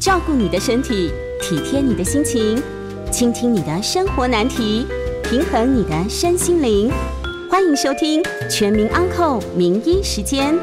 [0.00, 1.12] 照顾你的身体，
[1.42, 2.56] 体贴你的心情，
[3.12, 4.86] 倾听你的生活难题，
[5.22, 6.90] 平衡你的身心灵。
[7.50, 10.54] 欢迎收听《全民安扣名医时间》。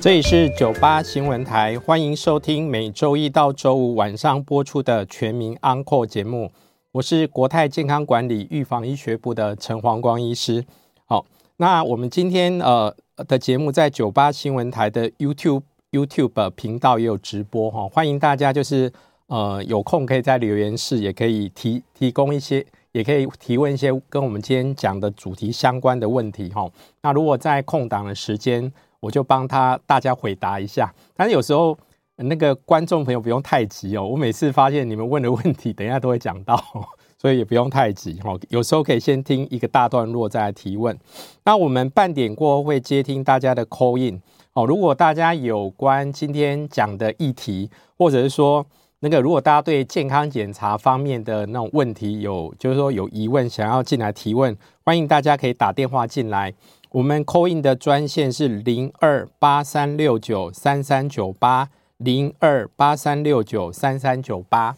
[0.00, 6.50] 这里是九八新闻台，欢迎收听每周一到周五晚上播出的《全民安扣》节目。
[6.90, 10.64] 我是国泰健康管理预防医学部的陈黄光医师。
[11.04, 11.24] 好，
[11.58, 12.92] 那我们今天呃
[13.28, 15.62] 的节目在九八新闻台的 YouTube
[15.94, 18.92] YouTube 频道也有直播哈，欢迎大家就是
[19.28, 26.68] 呃有空可以在留言室也可以提提供一些，也可以提问一些跟我们今天讲的主题相关的问题哈。
[27.02, 31.78] 那如果在空档的时间，我就帮他大家回答一下，但是有时候
[32.16, 34.04] 那个观众朋友不用太急哦。
[34.04, 36.60] 我每次发现你们问的问题，等一下都会讲到，
[37.16, 38.36] 所以也不用太急哈。
[38.48, 40.98] 有时候可以先听一个大段落再来提问。
[41.44, 44.20] 那我们半点过后会接听大家的 call in
[44.54, 44.66] 哦。
[44.66, 48.66] 如果大家有关今天讲的议题，或者是说
[49.00, 56.54] 那个如果大家对健康检查方面的那种问题有，就是说有疑问想要进来提问，欢迎大家可以打电话进来。
[56.90, 64.76] 我们 call in 的专线是零二八三六九三三九八零二八三六九三三九八。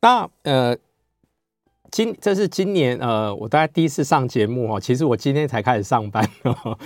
[0.00, 0.76] 那呃，
[1.90, 4.78] 今这是今年呃，我大概第一次上节目哦。
[4.78, 6.78] 其实我今天才开始上班，呵呵，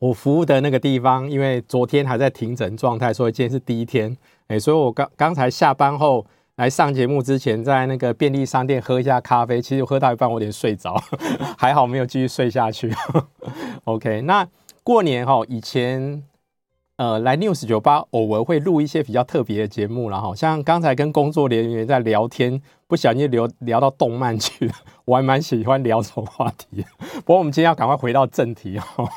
[0.00, 4.16] 我服务的那个地方，因为昨天还在停诊状态，所以今天是第一天。
[4.48, 6.26] 哎，所以我刚刚才下班后。
[6.56, 10.94] 来上节目之前，在那个便利商店喝一下咖啡，其实我喝到一半我有点睡着，
[11.56, 12.92] 还好没有继续睡下去。
[13.84, 14.46] OK，那
[14.82, 16.22] 过年哈，以前
[16.96, 24.74] 呃来 News 九八偶尔会录一些比较特别的节目，然后像刚才跟工作人员在聊天，不小心聊聊到动漫去了，
[25.06, 26.84] 我还蛮喜欢聊这种话题。
[27.24, 29.08] 不过我们今天要赶快回到正题哈，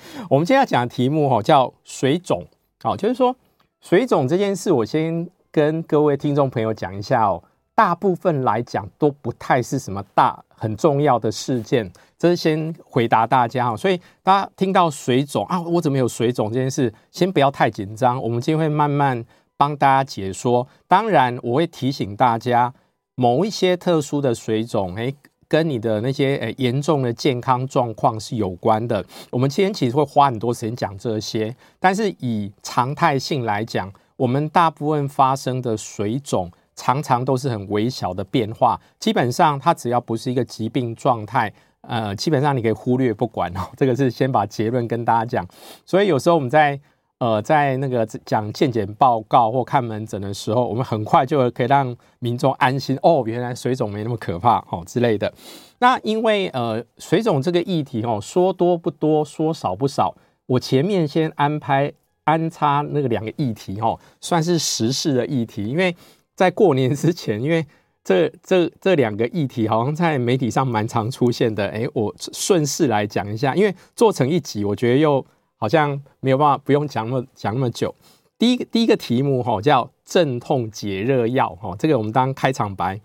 [0.30, 2.46] 我们今天要讲的题目哈叫水肿，
[2.82, 3.34] 好，就是说
[3.80, 5.28] 水肿这件事，我先。
[5.54, 13.76] 跟各位听众朋友讲一下哦，大部分来讲都不太是什么大很重要的事件，这是先回答大家哦。
[13.76, 19.22] 所以大家听到水肿啊，我怎么有水肿这件事，先不要太紧张，我们今天会慢慢
[19.58, 20.66] 帮大家解说。
[20.88, 22.72] 当然，我会提醒大家，
[23.14, 25.14] 某一些特殊的水肿，诶，
[25.52, 29.04] 跟你的那些诶严重的健康状况是有关的。
[29.28, 33.92] 我们今天其实会花很多时间讲这些，但是以常态性来讲。
[34.16, 38.80] 我们大部分发生的水肿，常常都是很微小的变化。
[38.98, 41.52] 基本上，它只要不是一个疾病状态，
[41.82, 43.60] 呃，基本上你可以忽略不管哦。
[43.76, 45.46] 这个是先把结论跟大家讲。
[45.84, 46.80] 所以有时候我们在
[47.22, 55.32] 呃在那个讲健检报告或看门诊的时候，我们很快就可以让民众安心哦，原来水肿没那么可怕哦之类的。
[55.78, 60.16] 那因为呃水肿这个议题哦，说多不多，说少不少。
[60.46, 61.92] 我前面先安排。
[62.24, 65.92] 安插那个两个议题哈，算是时事的议题，因为
[66.36, 67.66] 在过年之前，因为
[68.04, 71.66] 这这这两个议题好像在媒体上蛮常出现的。
[71.66, 75.26] 哎，我顺势来讲一下，因为做成一集，我觉得又
[75.62, 77.94] 好像没有办法不用讲那么讲那么久。
[78.36, 83.00] 第一个第一个题目哈叫镇痛解热药哈，这个我们当开场白，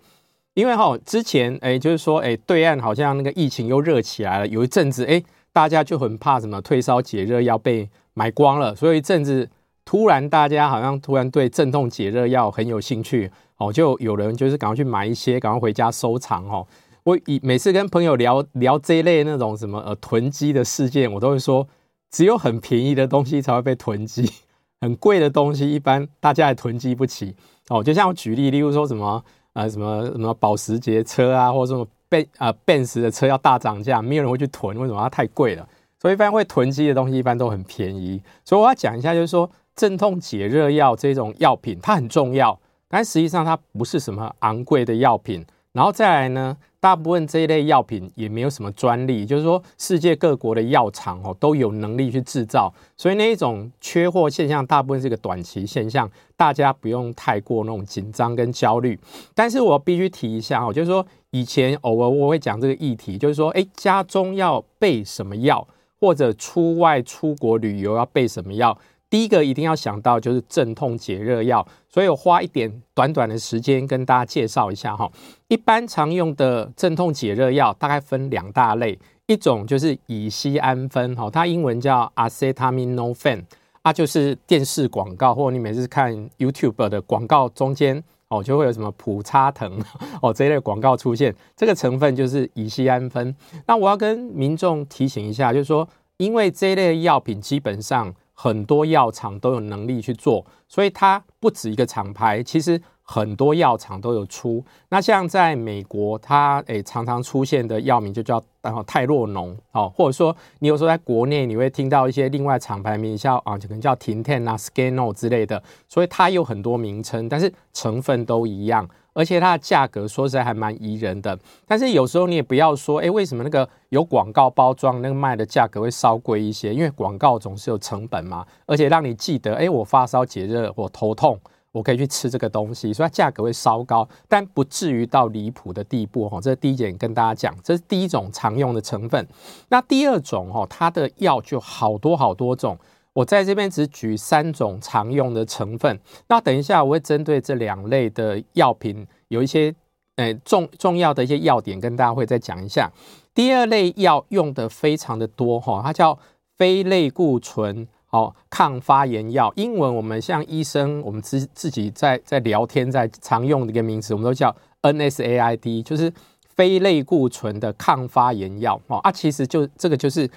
[0.56, 5.22] 因为哈之前哎就是说哎对岸好像那个疫情又热起来了，有一阵子哎
[5.54, 7.88] 大家就很怕什么退烧解热药被。
[8.18, 9.48] 买光了，所以一阵子
[9.86, 16.66] 突然大家好像突然对镇痛解热药很有兴趣哦，就有人就是赶快去买一些，赶快回家收藏哦。
[17.04, 21.68] 我以每次跟朋友聊聊这一类那种什么呃囤积的事件，我都会说，
[22.10, 24.30] 只有很便宜的东西才会被囤积，
[24.82, 27.36] 很贵的东西一般大家也囤积不起
[27.70, 27.84] 哦。
[27.84, 29.24] 就像我举例，例如说什么
[29.54, 35.02] 呃什么什么保时捷车啊，或者什么奔呃奔驰的车要大涨价，没有人会去囤，为什么？
[35.02, 35.68] 它太贵了。
[36.00, 45.44] 所以一般会囤积的东西一般都很便宜，所以我要讲一下，就是说镇痛解热药这种药品它很重要，但实际上它不是什么昂贵的药品。
[45.78, 59.00] 然后再来呢，大部分这一类药品也没有什么专利，就是说世界各国的药厂哦都有能力去制造，所以那一种缺货现象大部分是个短期现象，大家不用太过那种紧张跟焦虑。
[59.36, 65.68] 但是我必须提一下哦，就是说以前偶尔我会讲这个议题，就是说诶，家中要备什么药？
[66.00, 68.76] 或者出外出国旅游要备什么药？
[69.10, 75.10] 第一个一定要想到就是镇痛解热药，所以我花一点短短的时间跟大家介绍一下哈。
[75.48, 83.44] 一般常用的镇痛解热药大概分两大类，一种就是乙醯胺酚哈，它英文叫 acetaminophen，
[83.84, 88.04] 它就是电视广告或你每次看 YouTube 的广告中间。
[88.30, 89.82] 哦，就会有什么普拿疼
[90.22, 93.34] 哦这一类广告出现，这个成分就是乙醯胺酚。
[93.68, 95.88] 那我要跟民众提醒一下，就是说，
[96.18, 104.64] 因为这一类药品基本上很多药厂都有能力去做，所以它不止一个厂牌，其实很多药厂都有出。
[104.90, 118.88] 那像在美国，它诶常常出现的药名就叫然后泰洛农哦，或者说你有时候在国内你会听到一些另外厂牌名叫啊，可能叫停天啊、Scano 之类的，所以它有很多名称，但是成分都一样。
[119.18, 121.36] 而且它的价格说实在还蛮宜人的，
[121.66, 126.72] 但是有时候你也不要说，哎，为什么那个有广告包装那个卖的价格会稍贵一些？
[126.72, 131.40] 因为广告总是有成本嘛，而且让你记得，哎，我发烧解热，我头痛，
[131.72, 136.40] 我可以去吃这个东西，所以它价格会稍高，但不至于到离谱的地步哈。
[136.40, 139.28] 这是第一点跟大家讲，这是第一种常用的成分。
[139.70, 142.78] 那第二种哈，它的药就好多好多种。
[143.18, 149.74] 我在这边只举三种常用的成分，那等一下我会针对这两类的药品有一些
[150.18, 152.92] 呃重重要的一些要点跟大家会再讲一下。
[153.34, 156.20] 第二类药用的非常的多哈，它叫
[156.58, 166.14] 非类固醇哦抗发炎药，英文我们像医生我们自自己在在聊天在常用的一个名词，我们都叫 NSAID，就是
[166.54, 170.30] 非类固醇的抗发炎药哦啊，其实就这个就是。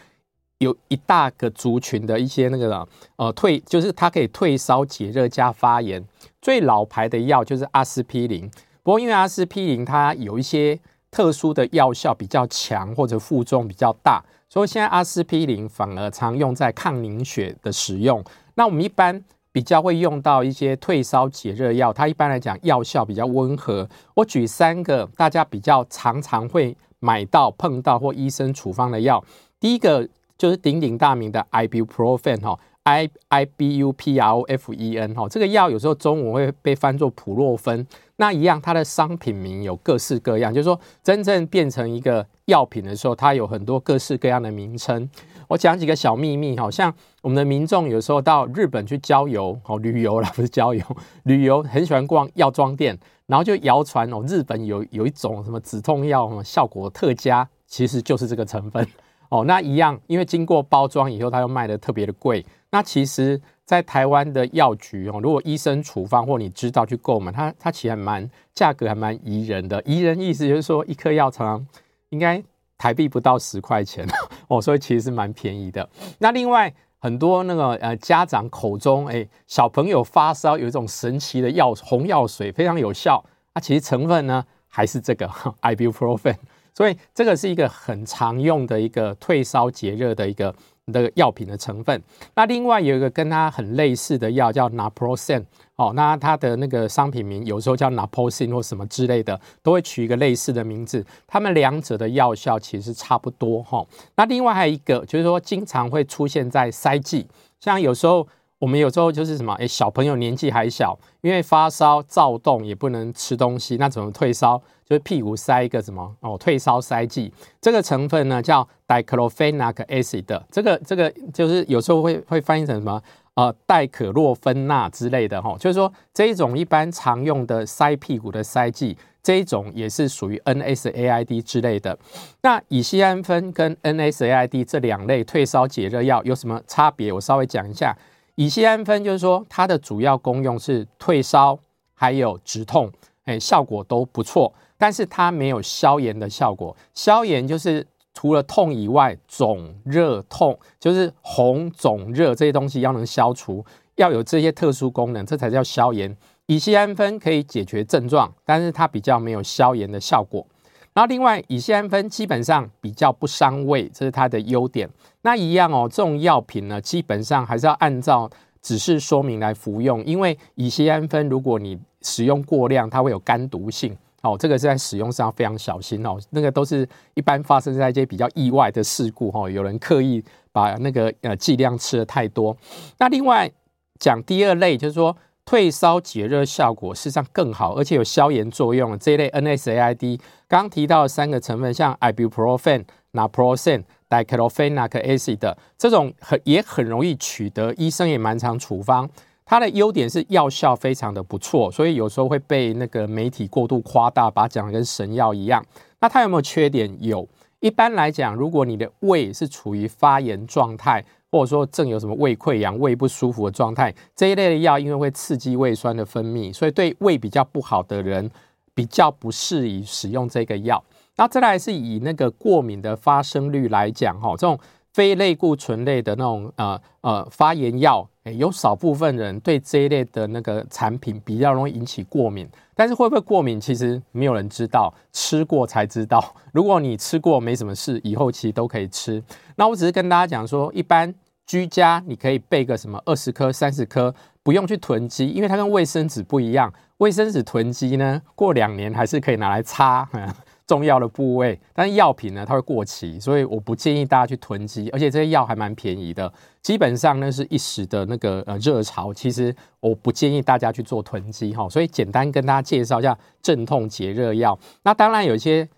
[0.61, 2.87] 有一大个族群的一些那个
[3.17, 6.05] 呃退，就是它可以退烧解热加发炎。
[6.43, 8.47] 最老牌的药就是阿司匹林，
[8.83, 10.79] 不过因为阿司匹林它有一些
[11.11, 18.23] 特殊的药效比较强，或者负重比较大，所以现在阿司匹林反而常用在抗凝血的使用。
[18.55, 23.89] 那我们一般比较会用到一些退烧解热药，它一般来讲药效比较温和。
[24.13, 29.25] 我举三个大家比较常常会买到碰到或医生处方的药，
[29.59, 30.07] 第一个。
[30.41, 37.87] 就是鼎鼎大名的 Ibuprofen 哈，I I B U P R O F E N 哈，这个药有时候中文会被翻作普洛芬。
[38.17, 45.07] 那一样，它的商品名有各式各样，就是说真正变成一个药品的时候，它有很多各式各样的名称。
[45.47, 46.91] 我讲几个小秘密，好像
[47.21, 50.83] 我们的民众有时候到日本去郊游哦，旅游啦，不是郊游，
[51.25, 58.87] 旅游很喜欢逛药妆店，然后就谣传哦，日本有有一种什么止痛药，效果特佳，其实就是这个成分。
[59.31, 62.45] 哦，那一样，因为经过包装以后，它又卖得特别的贵。
[62.71, 69.83] 那其实，在台湾的药局哦，如果医生处方或你知道去购买，它它其实还蛮价格还蛮宜人的。
[69.85, 71.67] 宜人意思就是说，一颗药常常
[72.11, 72.43] 应该
[72.77, 74.07] 台币不到十块钱
[74.49, 75.89] 哦，所以其实是蛮便宜的。
[76.19, 83.25] 那另外很多那个呃家长口中，哎，小朋友发烧有一种神奇的药红药水非常有效，
[83.55, 85.29] 那其实成分呢还是这个
[85.63, 86.37] Ibuprofen。
[86.75, 90.55] 所以这个是一个很常用的一个退烧解热的一个
[90.87, 92.03] 的药品的成分。
[92.35, 95.45] 那另外有一个跟它很类似的药叫 Naproxen
[95.77, 101.05] 哦，那它的那个商品名有时候叫 Naproxen 或什么之类的，都会取一个类似的名字。
[101.27, 103.87] 它们两者的药效其实差不多哈。
[104.17, 107.27] 那另外还有一个就是说，经常会出现在塞剂，
[107.61, 108.27] 像有时候。
[108.61, 114.59] 我们有时候就是什么，哎，小朋友年纪还小，因为发烧躁动也不能吃东西，那怎么退烧？
[114.85, 117.33] 就是屁股塞一个什么哦，退烧塞剂。
[117.59, 123.03] 这个成分呢叫 diclofenac acid，这个这个就是有时候会会翻译成什么
[123.33, 125.57] 呃，代可洛芬钠之类的哈、哦。
[125.59, 131.99] 就是说这一种一般常用的塞屁股的塞剂，这一种也是属于 NSAID 之类的。
[132.43, 137.11] 那乙酰氨酚跟 NSAID 这两类退烧解热药有什么差别？
[137.11, 137.97] 我稍微讲一下。
[138.41, 141.59] 乙酰氨酚就是说，它的主要功用是退烧，
[141.93, 142.91] 还有止痛，
[143.27, 144.51] 哎，效果都不错。
[144.79, 146.75] 但是它没有消炎的效果。
[146.95, 153.63] 消炎就是除了痛以外，肿、热、痛，就是红、肿、热这些东西要能消除，
[153.97, 156.17] 要有这些特殊功能，这才叫消炎。
[156.47, 160.47] 乙酰氨酚可以解决症状，但是它比较没有消炎的效果。
[160.95, 164.89] 然后另外，乙酰氨酚基本上比较不伤胃，这是它的优点。
[165.23, 168.31] 那一样哦，这种药品呢，基本上还是要按照
[168.63, 176.19] 指示说明来服用，因为乙酰氨酚如果你使用过量，它会有肝毒性哦，这个是在使用上非常小心哦。
[176.31, 182.57] 那个都是一般发生在一些比较意外的事故哈，有人刻意把那个呃剂量吃的太多。
[182.99, 183.51] 那另外
[183.99, 185.17] 讲第二类，就是说。
[185.47, 188.97] 退烧解热效果事实上更好，而且有消炎作用。
[189.01, 192.85] 这一类 NSAID 刚刚提到三个成分，像 Ibuprofen、
[193.15, 199.09] Naproxen、Diclofenac acid 这种很也很容易取得，医生也蛮常处方。
[199.47, 205.65] 它的优点是药效非常的不错，所以有时候会被那个媒体过度夸大，把它讲的跟神药一样。
[206.01, 206.95] 那它有没有缺点？
[207.01, 207.27] 有。
[207.61, 211.03] 一般来讲，如果你的胃是处于发炎状态。
[211.33, 218.29] 或者说正有什么胃溃疡、胃不舒服的状态，这一类的药因为会刺激胃酸的分泌，所以对胃比较不好的人
[218.75, 220.83] 比较不适宜使用这个药。
[221.21, 224.59] 那再来是以那个过敏的发生率来讲，哈，这种
[224.95, 232.49] 非类固醇类的那种呃呃发炎药，诶，有少部分人对这一类的那个产品比较容易引起过敏。
[232.75, 236.35] 但是会不会过敏，其实没有人知道，吃过才知道。
[236.55, 239.23] 如果你吃过没什么事，以后其实都可以吃。
[239.57, 241.15] 那我只是跟大家讲说，一般
[241.47, 246.73] 居家你可以备个什么二十颗、三十颗，不用去囤积，因为它跟卫生纸不一样。
[246.97, 250.09] 卫生纸囤积呢，过两年还是可以拿来擦。
[250.71, 264.57] 重要的部位，但是药品呢，它会过期，所以我不建议大家去囤积，而且这些药还蛮便宜的，基本上呢是一时的那个呃热潮，其实我不建议大家去做囤积哈，所以简单跟大家介绍一下镇痛解热药。
[264.85, 265.69] 那当然有一些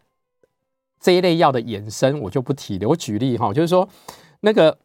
[1.01, 2.87] 这一类药的衍生，我就不提了。
[2.91, 3.89] 我举例哈，就是说
[4.41, 4.77] 那个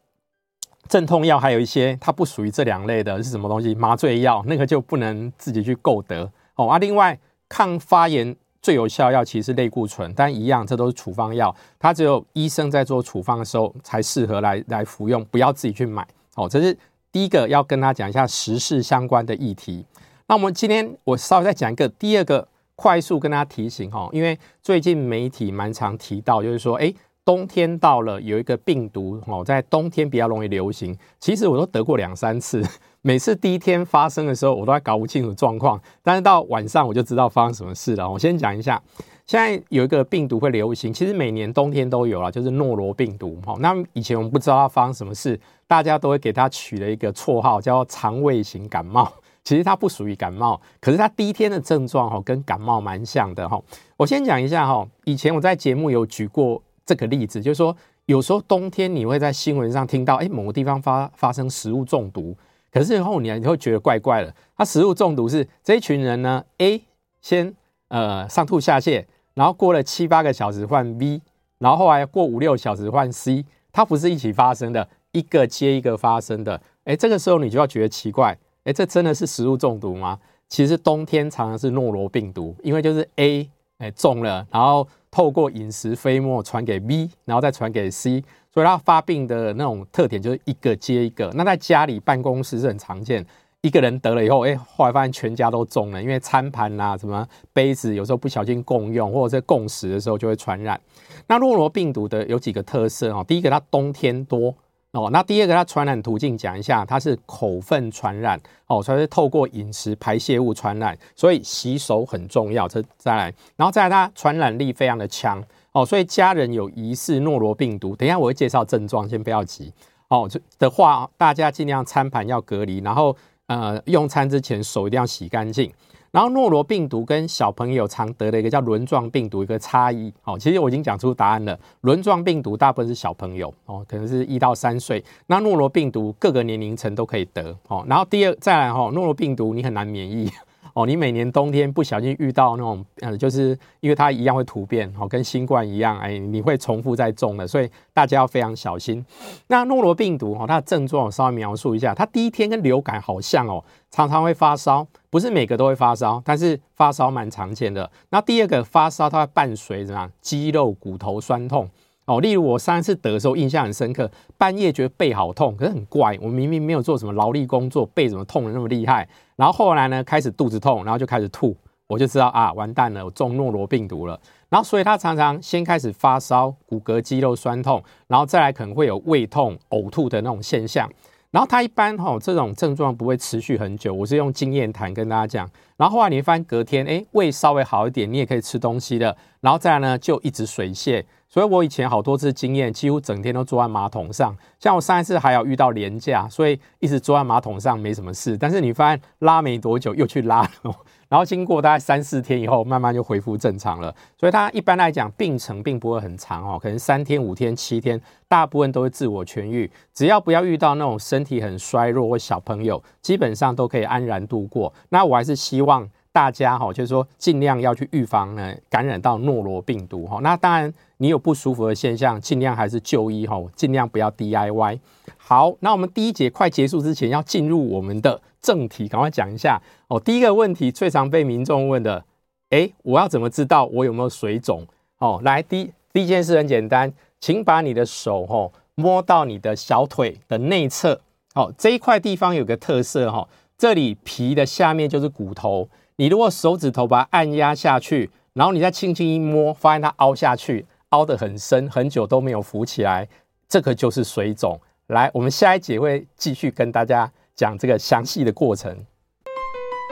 [0.87, 3.75] 镇痛药还有一些它不属于这两类的是什么东西？
[3.75, 6.69] 麻醉药那个就不能自己去购得哦。
[6.69, 8.33] 啊，另外抗发炎。
[8.61, 16.05] 最有效药其实是类固醇，但一样，这都是处方药，它只有医生在做处方的时候才适合来来服用，不要自己去买。
[16.35, 16.77] 哦，这是
[17.11, 19.85] 第一个要跟他讲一下时事相关的议题。
[20.27, 30.97] 那我们今天我稍微再讲一个第二个，快速跟大家提醒哈，因为最近媒体蛮常提到，就是说，哎，冬天到了，有一个病毒哦，在冬天比较容易流行。
[31.19, 32.61] 其实我都得过两三次。
[33.07, 38.11] 每次第一天发生的时候，我都还搞不清楚状况，但是到晚上我就知道发生什么事了。
[38.11, 38.83] 我先讲一下，
[39.25, 43.39] 现在有一个病毒会流行，其实每年冬天都有啦，就是诺罗病毒。
[43.45, 49.09] 哈，那以前我们不知道它发生什么事，大家都会给它取了一个绰号，叫肠胃型感冒。
[49.41, 53.57] 其实它不属于感冒，可是它第一天的症状哈，跟感冒蛮像的哈。
[53.95, 57.73] 我先讲一下哈，以前我在节目有举过这个例子，就是说
[58.07, 62.35] 有时候冬天你会在新闻上听到，哎，某个地方发发生食物中毒。
[62.77, 66.83] 可是后你你会觉得怪怪的，他食物中毒是这一群人呢，A
[67.21, 67.55] 先
[67.87, 69.03] 呃上吐下泻，
[69.33, 71.21] 然后过了七八个小时换 B，
[71.57, 76.61] 然后后来过五六小时换 C，它不是一起发生的，一个接一个发生的。
[76.83, 80.19] 哎，这个时候你就要觉得奇怪，哎，这真的是食物中毒吗？
[80.47, 88.23] 其实冬天常常是诺罗病毒，因为就是 A 哎中了，然后透过饮食飞沫传给 B，然后再传给 C。
[88.53, 91.31] 所以它发病的那种特点就是一个接一个。
[91.33, 93.25] 那在家里办公室是很常见，
[93.61, 100.79] 一个人得了以后，哎，后来发现全家都中了，因为餐盘啊、什么杯子，有时候不小心共用或者在共食的时候就会传染。
[101.25, 104.53] 那诺罗病毒的有几个特色哦，第一个它冬天多
[104.97, 112.67] 哦，那第二个它传染途径讲一下，它是口粪传染哦，所以是透过饮食排泄物传染，所以洗手很重要。
[112.67, 115.43] 这再来，然后再来它传染力非常的强。
[115.71, 119.71] 哦，所以家人有疑似诺罗病毒，等一下我会介绍症状，先不要急。
[120.07, 120.27] 哦，
[120.57, 125.71] 的话，大家尽量餐盘要隔离，然后呃，用餐之前手一定要洗干净。
[126.11, 131.59] 然后诺罗病毒跟小朋友常得的一个叫轮状病毒一个差异，哦，其实我已经讲出答案了。
[131.81, 135.03] 轮状病毒大部分是小朋友，哦，可能是一到三岁。
[135.27, 137.85] 那诺罗病毒各个年龄层都可以得，哦。
[137.87, 140.29] 然后第二再来哈，诺罗病毒你很难免疫。
[140.77, 149.03] 哦，你每年冬天不小心遇到那种，呃，就是因为它一样会突变，哦，跟新冠一样，哎，你会重复再中的，所以大家要非常小心。
[149.47, 157.89] 那诺罗病毒，哦，它的症状我稍微描述一下，它第一天跟流感好像哦，常常会发烧，不是每个都会发烧，但是发烧蛮常见的。
[158.11, 160.07] 那第二个发烧，它会伴随怎么？
[160.21, 161.67] 肌肉、骨头酸痛。
[162.07, 169.07] 哦，例如我上一次得的时候印象很深刻，半夜觉得背好痛，可是很怪，我明明没有做什么劳力工作，背怎么痛得那么厉害？
[169.35, 171.53] 然后后来呢，开始肚子痛，然后就开始吐，
[171.85, 174.17] 我就知道啊，完蛋了，我中诺罗病毒了。
[174.47, 180.89] 然后所以他常常先开始发烧、骨骼肌肉酸痛，然后再来可能会有胃痛、呕吐的那种现象。
[181.29, 185.49] 然后他一般哈、哦、这种症状不会持续很久，我是用经验谈跟大家讲。
[185.75, 189.13] 然后后来你会发现隔天，哎，胃稍微好一点，你也可以吃东西了。
[189.41, 191.03] 然后再来呢，就一直水泻。
[191.37, 194.35] 所以我以前好多次经验，几乎整天都坐在马桶上。
[194.59, 198.35] 像我上一次还有遇到连假，所以一直坐在马桶上没什么事。
[198.35, 200.75] 但是你发现拉没多久又去拉了，
[201.07, 203.93] 然后经过大概三四天以后，慢慢就恢复正常了。
[204.19, 209.71] 所以它一般来讲病程并不会很长哦，可能三天、五天、七天，大部分都会自我痊愈。
[209.93, 214.73] 只要不要遇到那种身体很衰弱或小朋友，基本上都可以安然度过。
[214.89, 215.87] 那我还是希望。
[216.17, 220.17] 大家哈，就是说尽量要去预防呢感染到诺罗病毒哈。
[220.23, 224.79] 那当然，你有不舒服的现象，尽量还是就医哈，尽量不要 DIY。
[225.15, 229.99] 好，那我们第一节快结束之前，要进入我们的正题，赶快讲一下哦。
[229.99, 232.03] 第一个问题最常被民众问的，
[232.49, 234.65] 诶，我要怎么知道我有没有水肿？
[234.97, 240.99] 哦，来，第第一件事很简单，请把你的手哈摸到你的小腿的内侧，
[241.35, 245.69] 哦，这一块地方有个特色哈，这里皮的下面就是骨头。
[245.99, 253.09] 你如果手指头把它按压下去，然后你再轻轻一摸，发现它凹下去，凹得很深，很久都没有浮起来，
[253.49, 254.61] 这个就是水肿。
[254.89, 258.85] 来，我们下一节会继续跟大家讲这个详细的过程。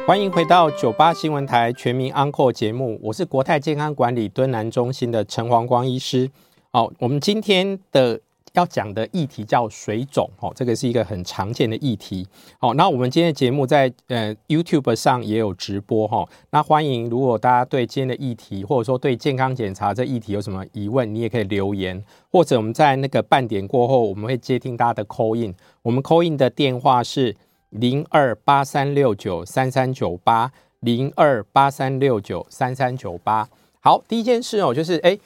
[0.05, 6.29] 欢迎回到九八新闻台全民安扣节目，我是国泰健康管理敦南中心的陈黄光医师。
[6.71, 8.21] 好，我们今天的。
[8.55, 12.27] 要讲的议题叫水肿，哦，这个是一个很常见的议题。
[12.59, 16.27] 好，那我们今天的节目在呃 YouTube 上也有直播，哈。
[16.51, 25.53] 那欢迎，如果大家对今天的议题，或者说对健康检查这议题有什么疑问，你也可以留言，或者我们在那个半点过后，我们会接听大家的 call in。
[25.81, 27.35] 我们 call in 的电话是
[27.69, 33.49] 零二八三六九三三九八零二八三六九三三九八。
[33.79, 35.17] 好，第一件事哦，就是哎。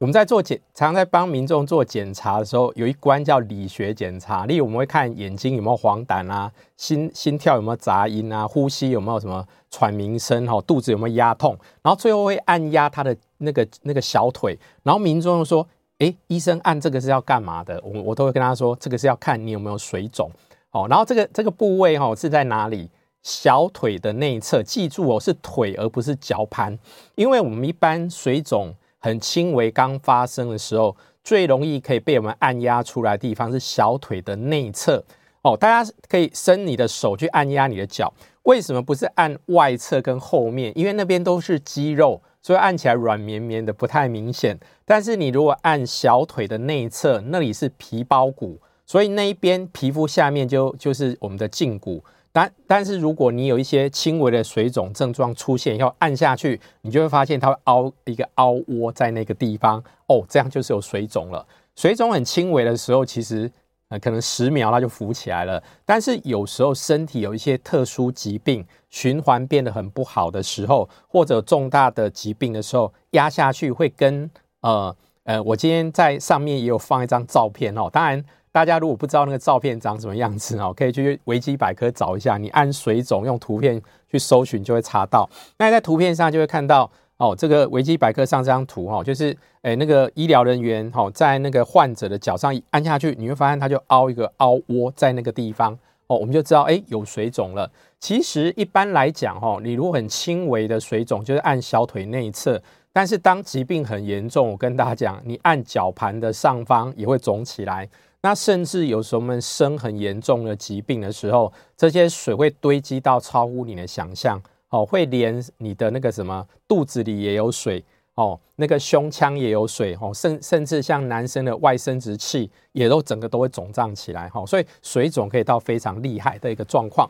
[0.00, 4.46] 我们在做检，常常在帮民众做检查的时候，有一关叫理学检查。
[4.46, 14.58] 例如，我们会看眼睛有没有黄疸啊，心心跳有没有杂音啊，呼吸有没有什么喘鸣声，哈，肚子有没有压痛，然后最后会按压他的那个那个小腿。
[14.82, 15.68] 然后民众又说
[16.00, 20.30] ：“诶，医生按这个是要干嘛的？”我我都会跟他说：“这个是要看你有没有水肿。”
[20.72, 22.88] 哦，然后这个这个部位哈是在哪里？
[23.22, 24.62] 小腿的内侧。
[24.62, 26.78] 记住哦，是腿而不是脚盘，
[27.16, 28.74] 因为我们一般水肿。
[29.00, 35.02] 很轻微，刚发生的时候，最容易可以被我们按压出来的地方是小腿的内侧
[35.42, 35.56] 哦。
[35.56, 38.12] 大家可以伸你的手去按压你的脚，
[38.44, 40.72] 为什么不是按外侧跟后面？
[40.78, 44.58] 因为那边都是肌肉，所以按起来软绵绵的，不太明显。
[44.84, 52.04] 但是你如果按小腿的内侧，那里是皮包骨，所以那一边皮肤下面就就是我们的胫骨。
[52.32, 61.44] 但但是如果你有一些轻微的水肿症状出现，要按下去，你就会发现它会凹一个凹窝在那个地方哦，这样就是有水肿了。
[61.74, 63.50] 水肿很轻微的时候，其实
[63.88, 65.60] 呃可能十秒它就浮起来了。
[65.84, 74.94] 但是有时候身体有一些特殊疾病，循环变得很不好的时候，或者重大的疾病的时候，压下去会跟呃
[75.24, 78.24] 呃，我今天在上面也有放一张照片哦，当然。
[78.52, 82.36] 大家如果不知道那个照片长什么样子哦， 可以去维基百科找一下。
[82.36, 83.80] 你按水肿用图片
[84.10, 85.28] 去搜寻就会查到。
[85.58, 95.72] 那在图片上就会看到哦，这个维基百科上这张图哈，就是诶那个医疗人员哈在那个患者的脚上按下去，你会发现它就凹一个凹窝在那个地方
[96.06, 97.70] 哦，我们就知道诶有水肿了。
[98.00, 102.60] 其实一般来讲哈，你如果很轻微的水肿，就是按小腿内侧。
[102.92, 107.88] 但是当疾病很严重，我跟大家讲，你按脚盘的上方也会肿起来。
[108.22, 117.82] 那甚至有时候我们生很严重的疾病的时候，这些水会堆积到超乎你的想象，哦，会连你的那个什么肚子里也有水，
[118.16, 127.08] 哦，那个胸腔也有水，哦，甚甚至像男生的外生殖器也都整个都会肿胀起来，哈，所以水肿可以到非常厉害的一个状况。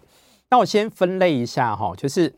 [0.49, 2.33] 那我先分类一下，哈，就是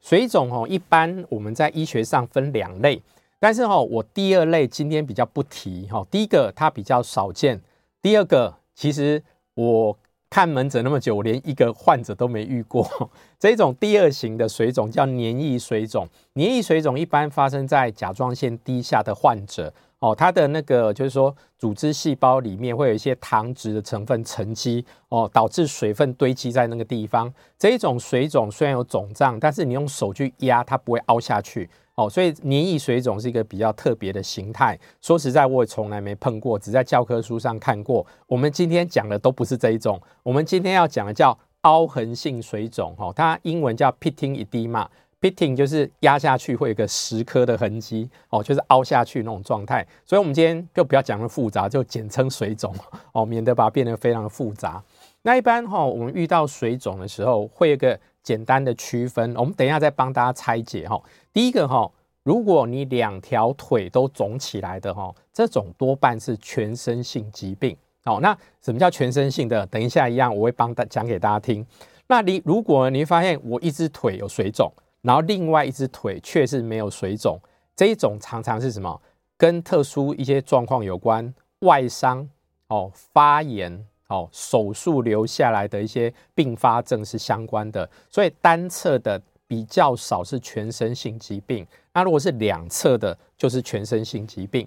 [0.00, 3.02] 水肿，哦，一般我们在医学上分两类，
[3.38, 7.60] 但是哈，我第二类今天比较不提，哈，第一个它比较少见。
[8.04, 9.22] 第二个，其实
[9.54, 12.86] 我看门诊那么久，我连一个患者都没遇过。
[13.40, 16.06] 这种第二型的水肿叫黏液水肿。
[16.34, 19.72] 黏液水肿一般发生在甲状腺低下的患者。
[20.04, 27.32] 哦，它的那个就是说，组织细胞里面会有一些糖质的成分沉积，哦，导致水分堆积在那个地方。
[27.58, 31.70] 这一种水肿虽然有肿胀，但是你用手去压，它不会凹下去。
[31.94, 34.78] 哦，所以黏液水肿是一个比较特别的形态。
[35.00, 38.06] 说实在，我也从来没碰过，只在教科书上看过。
[38.26, 42.94] 我们今天讲的都不是这一种，我们今天要讲的叫凹痕性水肿。
[42.98, 44.86] 哦，它英文叫 pitting edema。
[45.24, 48.10] Pitting 就是压下去会有个蚀刻的痕迹。
[48.28, 49.86] 哦，就是凹下去那种状态。
[50.04, 52.74] 所以，我们今天就不要讲那么复杂，就简称水肿。
[53.12, 54.82] 哦，免得把它变得非常的复杂。
[55.22, 59.34] 那一般哈，我们遇到水肿的时候，会有个简单的区分。
[59.34, 61.02] 我们等一下再帮大家拆解哈。
[61.32, 61.90] 第一个哈，
[62.24, 67.74] 如果你两条腿都肿起来的哈，这种多半是全身性疾病。
[68.04, 69.64] 好，那什么叫全身性的？
[69.68, 71.66] 等一下一样，我会帮大讲给大家听。
[72.06, 74.70] 那你如果你发现我一只腿有水肿，
[75.04, 77.38] 然后另外一只腿却是没有水肿，
[77.76, 79.00] 这一种常常是什么？
[79.36, 82.28] 跟特殊一些状况有关，外伤
[82.66, 89.22] 哦，发炎哦，手术留下来的一些并发症是相关的，所以单侧的。
[89.46, 94.66] 比较少是全身性疾病，那如果是两侧的，就是全身性疾病。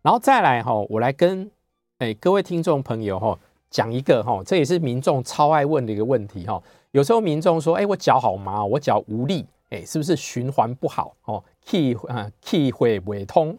[0.00, 1.48] 然后再来哈，我来跟
[1.98, 3.38] 诶各位听众朋友哈
[3.70, 6.60] 讲一个哈，这也是民众超爱问的一个问题哈。
[6.92, 9.44] 有时候民众说，哎，我脚好麻，我脚无力，
[9.74, 11.42] 哎，是不是循环不好哦？
[11.62, 13.56] 气啊气会不通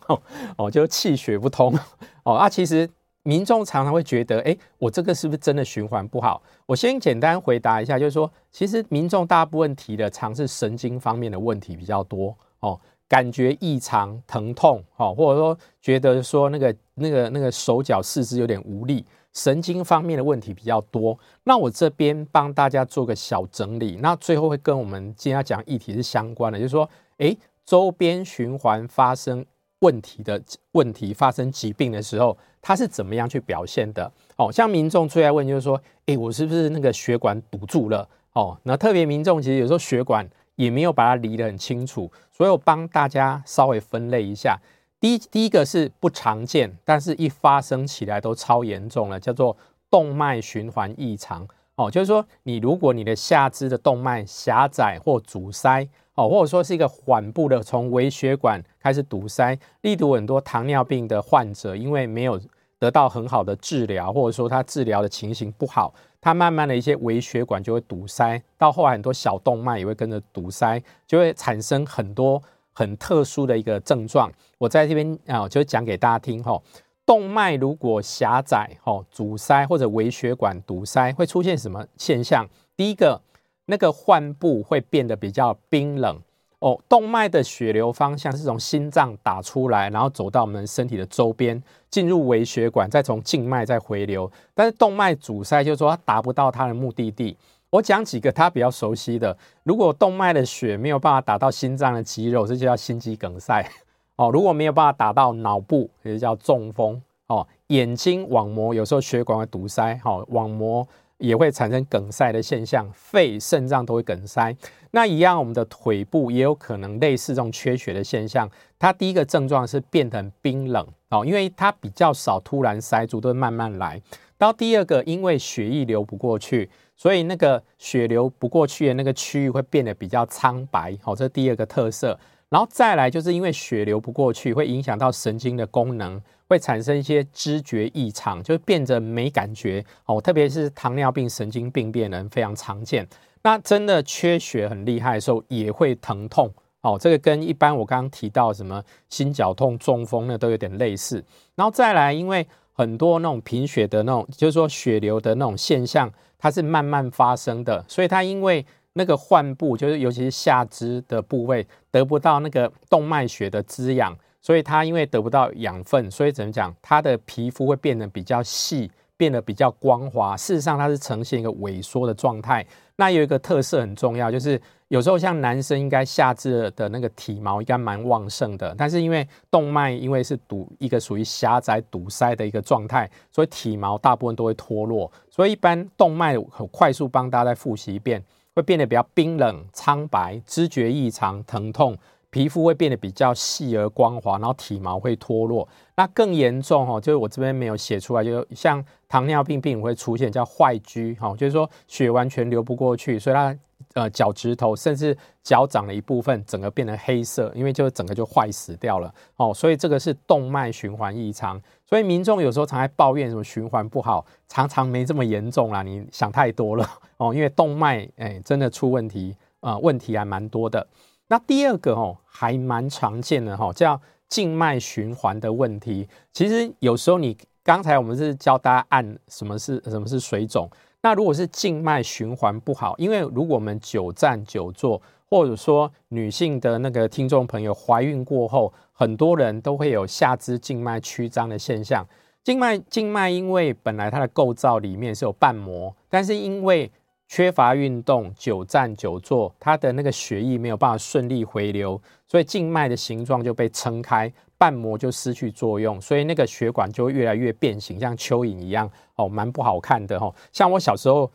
[0.58, 1.78] 哦，就气血不通
[2.24, 2.34] 哦。
[2.36, 2.90] 啊，其实。
[3.28, 6.40] 民众常常会觉得，哎，我这个是不是真的循环不好？
[6.68, 19.04] 我先简单回答一下，就是说，其实民众大部分提的常是神经方面的问题比较多哦，感觉异常疼痛，哦，或者说觉得说那个那个那个手脚四肢有点无力，
[19.36, 21.16] 神经方面的问题比较多。
[21.44, 29.46] 那我这边帮大家做个小整理，那最后会跟我们今天要讲议题是相关的，就是说，诶，周边循环发生
[29.82, 34.12] 问题的问题发生疾病的时候，它是怎么样去表现的？
[34.38, 38.10] 哦，像民众最爱问就是说，诶，我是不是那个血管堵住了？
[38.34, 40.28] 哦，那特别民众其实有时候血管。
[40.56, 44.58] 也没有把它理得很清楚，所以我帮大家稍微分类一下。
[45.06, 49.56] 第一，第一个是不常见，但是一发生起来都超严重了，叫做
[49.88, 51.48] 动脉循环异常。
[51.76, 62.42] 哦，就是说你如果你的下肢的动脉狭窄或阻塞，哦，或者说是一个缓步的从微血管开始堵塞，例如很多糖尿病的患者，因为没有
[62.80, 65.94] 得到很好的治疗，或者说他治疗的情形不好。
[66.20, 72.42] 他慢慢的一些微血管就会堵塞，到后来很多小动脉也会跟着堵塞，就会产生很多
[72.76, 74.32] 很特殊的一个症状。
[74.60, 76.62] 我在这边啊，就讲给大家听哈。
[77.06, 82.48] 动脉如果狭窄、哈阻塞或者微血管堵塞，会出现什么现象？
[82.76, 83.22] 第一个，
[83.68, 86.20] 那个患部会变得比较冰冷。
[86.60, 91.62] 哦，动脉的血流方向是从心脏打出来，然后走到我们身体的周边，
[91.92, 94.32] 进入微血管，再从静脉再回流。
[94.56, 97.38] 但是动脉阻塞就是说它达不到它的目的地。
[97.76, 103.70] 我讲几个他比较熟悉的，如果动脉的血没有办法打到心脏的肌肉，这就叫心肌梗塞。
[104.16, 107.02] 哦，如果没有办法打到脑部，也就叫中风。
[107.28, 110.88] 哦，眼睛网膜有时候血管会堵塞，哦，网膜。
[111.18, 114.54] 也会产生梗塞的现象，肺、肾脏都会梗塞。
[114.92, 118.50] 那一样，我们的腿部也有可能类似这种缺血的现象。
[118.78, 124.00] 它第一个症状是变得冰冷哦，因为它比较少突然塞住，都会慢慢来。
[124.38, 130.98] 到第二个，因为血液流不过去，所以那个血流不过去的那个区域会变得比较苍白。
[131.02, 132.20] 好，这是第二个特色。
[132.50, 136.22] 然后再来，就是因为血流不过去，会影响到神经的功能。
[136.48, 140.22] 会产生一些知觉异常，就变得没感觉哦。
[140.22, 143.06] 特别是糖尿病、神经病变人非常常见。
[143.42, 147.00] 那真的缺血很厉害的时候，也会疼痛哦。
[147.02, 151.26] 这个跟一般我刚刚提到什么心绞痛、中风那都有点类似。
[151.56, 164.16] 然后再来，因为很多那种贫血的那种，就是说血流的那种现象，它是慢慢发生的，所以它因为那个患部，就是尤其是下肢的部位，得不到那个动脉血的滋养。
[164.42, 166.72] 所以它因为得不到养分，所以怎么讲？
[166.80, 170.38] 它的皮肤会变得比较细，变得比较光滑。
[170.38, 172.64] 事实上，它是呈现一个萎缩的状态。
[172.98, 185.12] 那有一个特色很重要，就是有时候像男生应该下肢的那个体毛应该蛮旺盛的，但是因为动脉因为是堵一个属于狭窄堵塞的一个状态，所以体毛大部分都会脱落。
[185.30, 191.98] 所以一般动脉很快速帮大家再复习一遍，会变得比较冰冷、苍白、知觉异常、疼痛。
[192.32, 195.66] 皮肤会变得比较细而光滑，然后体毛会脱落。
[195.96, 203.58] 那更严重哦，就是我这边没有写出来，就像糖尿病病会出现叫坏疽哈，就是说血完全流不过去，所以它
[203.96, 209.54] 呃脚趾头甚至脚掌的一部分整个变成黑色，因为就整个就坏死掉了哦。
[209.54, 211.60] 所以这个是动脉循环异常。
[211.86, 217.34] 所以民众有时候常爱抱怨什么循环不好，常常没这么严重啦，你想太多了哦。
[217.34, 220.86] 因为动脉哎真的出问题啊，呃，问题还蛮多的。
[221.28, 226.08] 那第二个哦，还蛮常见的哈，叫静脉循环的问题。
[226.34, 230.70] 其实有时候你刚才我们是教大家按什么是什么是水肿，
[231.06, 242.04] 那如果是静脉循环不好，因为如果我们久站久坐，或者说女性的那个听众朋友怀孕过后，很多人都会有下肢静脉曲张的现象。
[242.44, 246.92] 静脉静脉因为本来它的构造里面是有瓣膜，但是因为
[247.28, 260.34] 缺乏运动，久站久坐，他的那个血液没有办法顺利回流，所以静脉的形状就被撑开，瓣膜就失去作用，所以那个血管就会越来越变形，像蚯蚓一样，哦，蛮不好看的哦。
[260.52, 261.32] 像我小时候，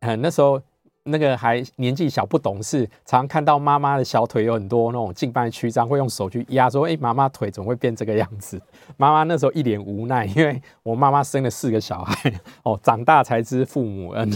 [0.00, 0.60] 嗯，那时候。
[1.04, 8.60] 那个还年纪小不懂事，常常看到妈妈的小腿有很多那种静脉曲张，会用手去压，说：“哎，妈妈腿怎么会变这个样子？”
[8.98, 12.32] 妈妈那时候一脸无奈，因为我妈妈生了四个小孩，
[12.62, 14.30] 哦，长大才知父母恩，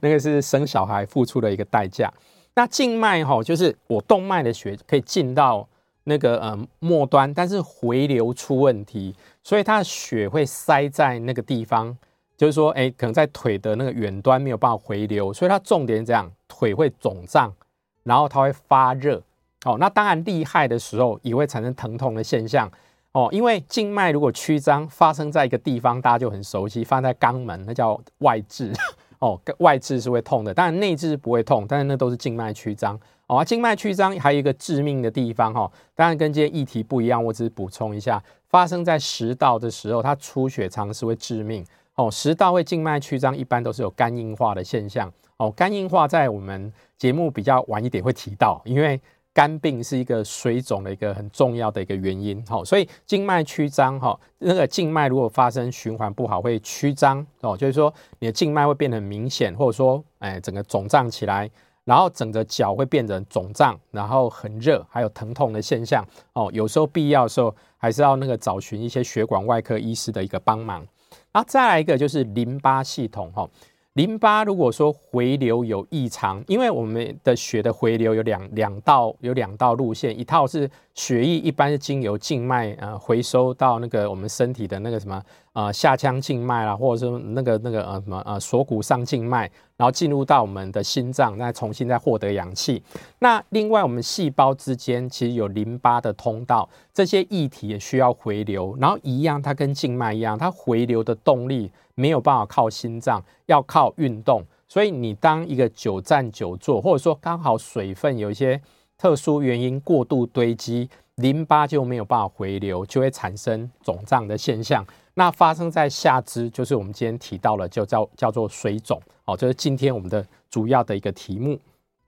[0.00, 2.12] 那个是生小孩付出的一个代价。
[2.54, 5.66] 那静脉哈，就是我动脉的血可以进到
[6.04, 11.96] 那个呃末端，但是回流出问题，所以它的血会塞在那个地方。
[12.42, 17.54] 就是说，哎，可能在腿的那个远端没有办法回流，所以它重点是这样，腿会肿胀，
[18.02, 19.22] 然后它会发热，
[19.64, 22.68] 哦，那当然厉害的时候也会产生疼痛的现象，
[23.12, 28.74] 哦，因为静脉如果曲张发生在一个地方，大家就很熟悉，放在肛门，那叫外痔，
[29.20, 32.98] 哦，外痔是会痛的，当然内痔不会痛，但是那都是静脉曲张。
[33.28, 41.64] 哦，静脉曲张还有一个致命的地方哈、当然跟这些议题不一样，我只是补充一下，发生在食道的时候，它出血常是会致命。
[42.02, 45.12] 哦，食道会静脉曲张，一般都是有肝硬化的现象。
[45.36, 49.00] 哦，肝硬化在我们节目比较晚一点会提到，因为。
[49.34, 61.50] 肝病是一个水肿的一个很重要的一个原因，好，所以静脉曲张，哈，那个静脉如果发生循环不好，会曲张，哦，就是说你的静脉会变得明显，或者说，哎，整个肿胀起来，
[61.84, 70.86] 然后整个脚会变成肿胀，然后很热，还有疼痛的现象，哦，有时候必要的时候还是要那个找寻一些血管外科医师的一个帮忙，
[71.32, 73.48] 啊再来一个就是淋巴系统，哈。
[73.94, 85.22] 淋巴如果说回流有异常，因为我们的血的回流有两两道有两道路线，一套是血液一般是经由静脉呃回收到那个我们身体的那个什么
[85.54, 92.82] 呃下腔静脉啦，或者说那个那个呃什么呃锁骨上静脉，然后进入到我们的心脏，再重新再获得氧气。
[93.20, 101.70] 那另外我们细胞之间其实有淋巴的通道，这些液体也需要回流，然后一样它跟静脉一样，它回流的动力。
[101.94, 104.42] 没有办法靠心脏，要靠运动。
[104.66, 108.58] 所以你当一个久站久坐，或者说刚好水分有一些
[109.02, 114.86] 特殊原因过度堆积，淋巴就没有办法回流，就会产生肿胀的现象。
[115.14, 119.02] 那发生在下肢，就是我们今天提到了，就叫叫做水肿。
[119.24, 121.58] 好，这是今天我们的主要的一个题目。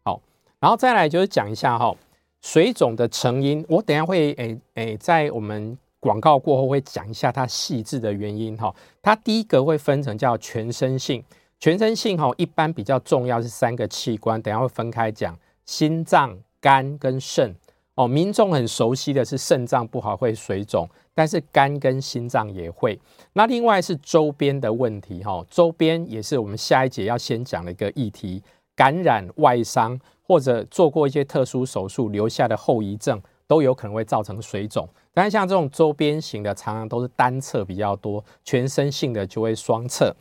[0.05, 0.21] 好，
[0.61, 1.93] 然后再来就是讲一下哈，
[2.41, 3.67] 水肿的成因。
[3.69, 5.77] 我等下会诶诶，在我们。
[5.99, 11.25] 广告过后会讲一下它细致的原因哈，它第一个会分成叫全身性，
[11.59, 17.55] 全身性哈一般比较重要是三个器官，等下会分开讲，心脏、肝跟肾
[17.95, 18.09] 哦。
[18.09, 22.99] 民众很熟悉的是肾脏不好会水肿，但是肝跟心脏也会。
[23.35, 28.43] 那另外是周边的问题哈，周边也是我们下一节要先讲的一个议题，
[28.75, 33.21] 感染、外伤或者做过一些特殊手术留下的后遗症。
[33.55, 40.13] 都有可能会造成水肿，但是像这种周边型的，常常都是单侧比较多，全身性的就会双侧。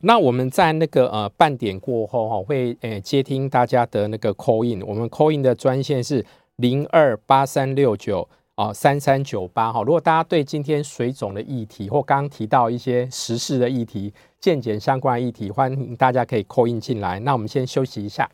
[0.00, 6.24] 那我们在那个呃半点过后哈，会诶接听大家的那个 call in，我们 call in 的专线是
[6.56, 9.82] 零二八三六九啊三三九八哈。
[9.82, 17.20] 如果大家对今天水肿的议题或刚刚提到一些时事的议题、健检相关的议题，欢迎大家可以 call in 进来。
[17.20, 18.26] 那我们先休息一下。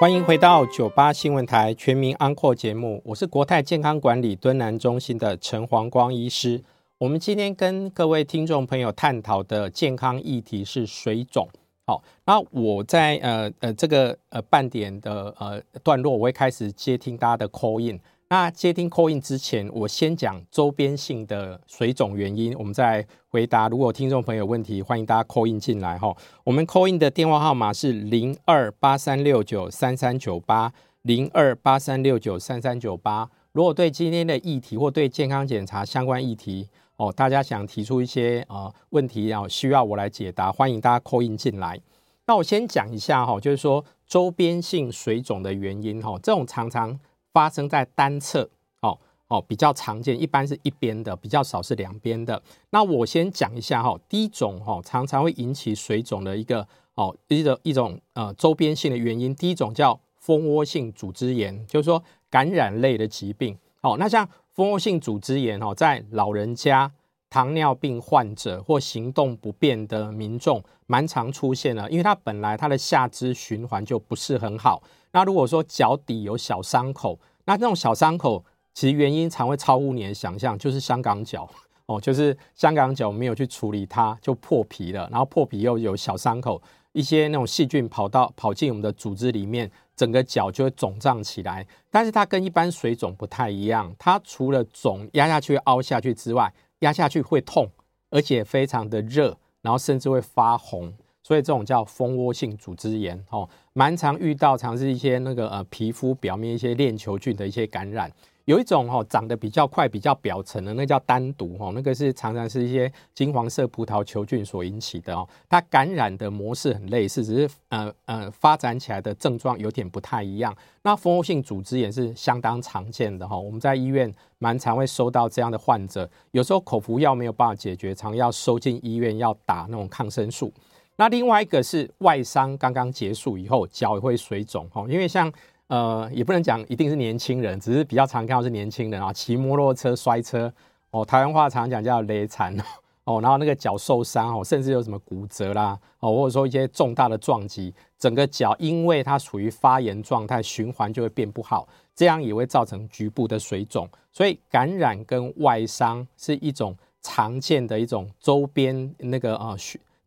[0.00, 6.60] 欢迎回到九八新闻台全民安扩节目，我是国泰健康管理敦南中心的陈黄光医师。
[6.98, 11.48] 我们今天跟各位听众朋友探讨的健康议题是水肿。
[11.86, 18.00] 好，那我在呃呃这个呃半点的呃段落，我会开始接听大家的 call in。
[18.34, 23.68] 那接听 call in 之前，我先讲周边性的水肿原因，我们再回答。
[23.68, 26.12] 如果听众朋友有问题，欢迎大家 call in 进来哈。
[26.42, 33.30] 我们 call in 的电话号码是零二八三六九三三九八零二八三六九三三九八。
[33.52, 41.80] 如果对今天的议题或对健康检查相关议题哦，大家想提出一些呃问题，然后需要我来解答，欢迎大家 call in 进来。
[42.26, 46.98] 那我先讲一下哈，就是说周边性水肿的原因哈，这种常常。
[47.34, 48.48] 发生在单侧，
[48.80, 52.40] 哦哦，比较常见，一般是一边的，比较少是两边的。
[52.70, 59.34] 那我先讲一下哈，第一种哈，常常会引起水肿的一个哦一个一种呃周边性的原因。
[59.34, 63.58] 第一种叫蜂窝性组织炎，就是说感染类的疾病。
[63.80, 66.92] 哦，那像蜂窝性组织炎哦，在老人家、
[67.28, 74.80] 糖尿病患者或行动不便的民众，蛮常出现的，因为它本来它的下肢循环就不是很好。
[75.14, 81.48] 那如果说脚底有小伤口，那这种小伤口其实原因常会超乎你的想象，就是香港脚
[81.86, 91.64] 哦，就是香港脚没有去处理它就破皮了，然后破皮又有小伤口，一些那种细菌跑到跑进我们的组织里面，整个脚就会肿胀起来。
[91.92, 97.70] 但是它跟一般水肿不太一样，它除了肿压下去凹下去之外，压下去会痛，
[98.10, 100.92] 而且非常的热，然后甚至会发红。
[101.24, 108.12] 所以这种叫蜂窝性组织炎，哦，蛮常遇到，常是一些那个呃皮肤表面一些链球菌的一些感染。
[108.44, 115.26] 有一种哦长得比较快、比较表层的，那叫单独哦，那个是常常是一些金黄色葡萄球菌所引起的哦。
[115.48, 120.54] 它感染的模式很类似，只是呃呃发展起来的症状有点不太一样。
[120.82, 130.52] 那蜂窝性组织炎是相当常见的哈，我们在医院蛮常会收到这样的患者，有时候口服药没有办法解决，常要收进医院要打那种抗生素。
[130.96, 135.32] 那另外一个是外伤刚刚结束以后，脚也会水肿哦，因为像
[135.66, 140.52] 呃也不能讲一定是年轻人，只是比较常看到是年轻人啊，骑摩托车摔车
[140.90, 142.56] 哦，台湾话常讲叫雷残
[143.04, 153.88] 哦，然后那个脚受伤哦，甚至有什么骨折啦哦，或者说一些重大的撞击，整个脚因为它处于发炎状态，循环就会变不好，这样也会造成局部的水肿。
[154.10, 159.54] 所以感染跟外伤是一种常见的一种周边那个啊，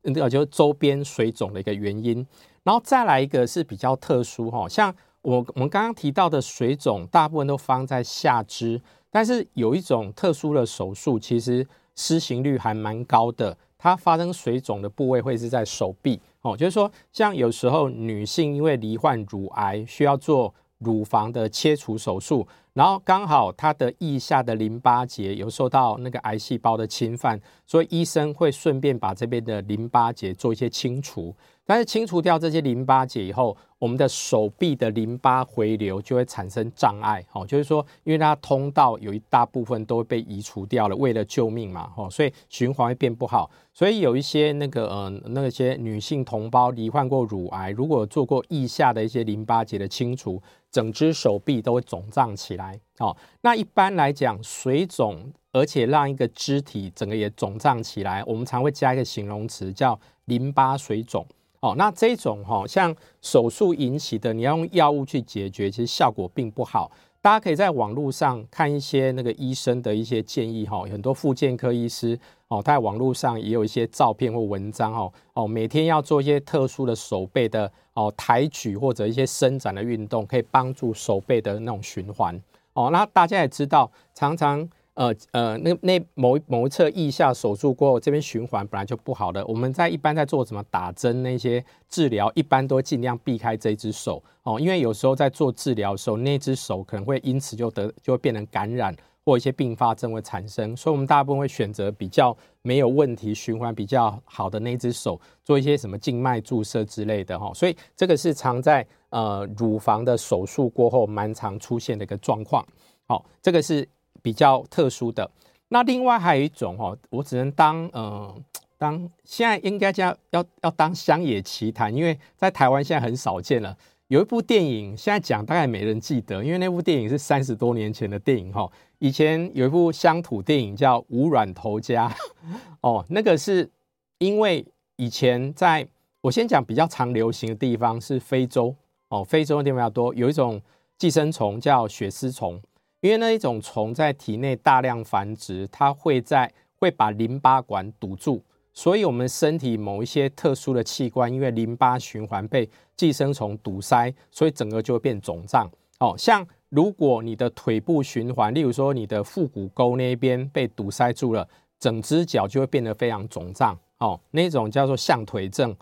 [0.01, 2.25] 那个就是周边水肿的一个原因。
[2.63, 11.67] 然后再来一个是比较特殊哈，像我我们刚刚提到的水肿，大部分都放在下肢，但是有一种特殊的手术，其实。
[11.99, 31.35] 施行率还蛮高的，它发生水肿的部位会是在手臂哦，就是说，像有时候女性因为罹患乳癌，需要做乳房的切除手术，然后刚好他的腋下的淋巴结有受到那个癌细胞的侵犯，所以医生会顺便把这边的淋巴结做一些清除。
[31.67, 43.51] 但是清除掉这些淋巴结以后，我们的手臂的淋巴回流就会产生障碍，哦，就是说，因为它通道有一大部分都会被移除掉了，为了救命嘛，哦，所以循环会变不好。
[43.73, 61.27] 所以有一些那个呃那些女性同胞罹患过乳癌，如果做过腋下的一些淋巴结的清除，整只手臂都会肿胀起来，哦，那一般来讲，水肿而且让一个肢体整个也肿胀起来，我们常会加一个形容词叫淋巴水肿。
[61.59, 66.91] 哦，那这种哈，像手术引起的，你要用药物去解决，其实效果并不好。
[67.19, 72.17] 大家可以在网络上看一些那个医生的一些建议哈，很多复健科医师
[72.47, 82.39] 哦，他在网络上也有一些照片或文章哦哦，每天要做一些特殊的手背的哦抬举或者一些伸展的运动，可以帮助手背的那种循环
[82.73, 82.89] 哦。
[82.91, 84.69] 那大家也知道，常常。
[84.97, 89.45] 呃呃，那那某某一侧腋下手术过后，这边循环本来就不好的。
[89.45, 98.91] 我们在一般在做什么打针那些治疗，一般都尽量避开这只手哦，因为有时候在做治疗的时候，那只手可能会因此就得就会变成感染
[99.23, 107.51] 或一些并发症会产生，所以我们大部分会选择比较没有问题、循环比较好的那只手，做一些什么静脉注射之类的哈。
[107.53, 112.65] 所以这个是常在呃乳房的手术过后蛮常出现的一个状况。
[113.05, 113.87] 好，这个是。
[114.27, 115.31] 比较特殊的，
[115.69, 118.35] 那另外还有一种哦，我只能当呃
[118.77, 123.77] 当现在应该叫要要当乡野奇谈，因为在台湾现在很少见了。
[124.09, 128.69] 有一部电影现在讲大概没人记得，因为那部电影是三十多年前的电影哈。
[128.99, 132.09] 以前有一部乡土电影叫《无卵头家》
[132.81, 133.69] 哦，那个是
[134.17, 134.65] 因为
[134.97, 135.87] 以前在
[136.19, 138.75] 我先讲比较常流行的地方是非洲
[139.07, 140.61] 哦，非洲的地方比较多，有一种
[140.97, 142.59] 寄生虫叫血丝虫。
[143.07, 148.41] 因为那一种虫在体内大量繁殖，它会在会把淋巴管堵住，
[148.73, 155.71] 所以我们身体某一些特殊的器官，因为淋巴循环被寄生虫堵塞，所以整个就会变肿胀。
[155.99, 161.47] 哦，像如果你的腿部循环，例如说你的腹股沟那边被堵塞住了，
[161.79, 163.79] 整只脚就会变得非常肿胀。
[163.99, 165.73] 哦，那种叫做象腿症。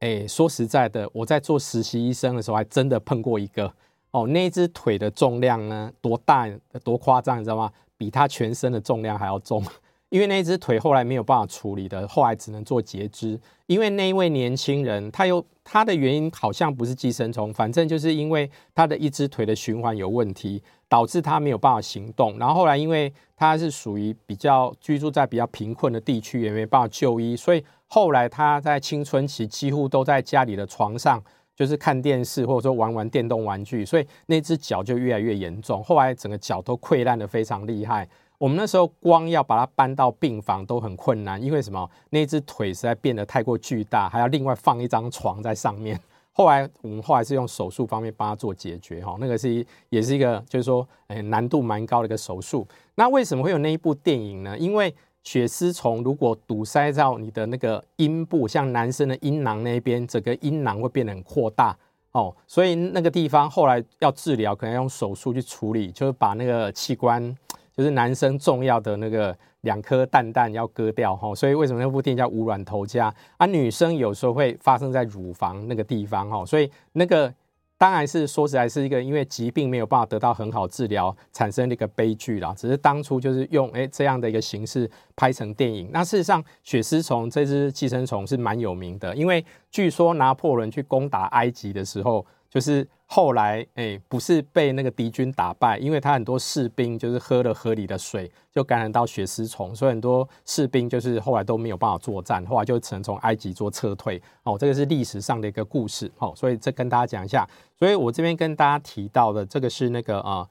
[0.00, 3.72] 哎，说实在的，我在做实习医生的时候，还真的碰过一个。
[4.16, 6.48] 哦，那只腿的重量呢，多大
[6.82, 7.70] 多夸张，你知道吗？
[7.98, 9.62] 比他全身的重量还要重。
[10.08, 13.38] 因为那只腿后来没有办法处理的，后来只能做截肢。
[13.66, 22.38] 因为那一位年轻人，他有他的原因，好像不是寄生虫，反正就是因为他的一只腿的循环有问题，导致他没有办法行动。
[22.38, 31.22] 然后后来因为他是属于比较居住在比较贫困的地区，也没办法就医，所以后来他在青春期几乎都在家里的床上。
[31.56, 35.82] 就是看电视或者说玩玩电动玩具，所以那只脚就越来越严重。
[35.82, 38.06] 后来整个脚都溃烂得非常厉害。
[38.38, 41.90] 我们那时候光要把它搬到病房都很困难，因为什么？
[42.10, 45.98] 那只腿实在变得太过巨大，还要另外放一张床在上面。
[46.32, 52.68] 后来我们后来是用手术方面帮他做解决，哈，那个是也是一个就是说，诶，难度蛮高的一个手术。
[52.96, 54.58] 那为什么会有那一部电影呢？
[54.58, 54.94] 因为
[55.26, 61.76] 血丝虫如果堵塞到你的那个阴部，像男生的阴囊那边，整个阴囊会变得很扩大
[62.12, 67.36] 哦，所以那个地方后来要治疗，可能要用手术去处理，就是把那个器官，
[67.76, 71.34] 就是男生重要的那个两颗蛋蛋要割掉哈。
[71.34, 73.46] 所以为什么那部电影叫《无卵头家》啊？
[73.46, 77.34] 女生有时候会发生在乳房那个地方哈，所以那个。
[77.78, 82.54] 当然是说实在是一个因为疾病没有办法得到很好治疗产生的一个悲剧啦。
[82.56, 85.90] 只是当初就是用诶这样的一个形式拍成电影。
[85.92, 92.26] 那事实上，血丝虫这只寄生虫是蛮有名的，因为据说拿破仑去攻打埃及的时候。
[92.48, 104.20] 就是后来，哎、不是被那个敌军打败，因为他很多士兵就是喝了河里的水，就感染到血丝虫，所以很多士兵就是后来都没有办法作战，后来就只能从埃及做撤退。
[104.42, 106.10] 哦，这个是历史上的一个故事。
[106.18, 107.48] 哦，所以这跟大家讲一下。
[107.78, 110.44] 所以我这边跟大家提到的这个是那个啊、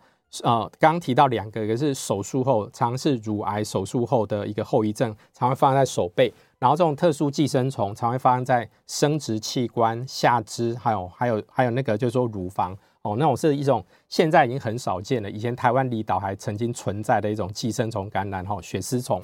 [0.43, 6.33] 呃，刚刚提到两个，一个是手术后，常是乳癌手术后的一个后遗症，常会发生在手背。
[6.59, 15.29] 然后这种特殊寄生虫常会发生在生殖器官、下肢，还有还有还有那个就是说乳房哦，那种是一种现在已经很少见了。
[15.29, 19.21] 以前台湾离岛还曾经存在的一种寄生虫感染哈，血丝虫。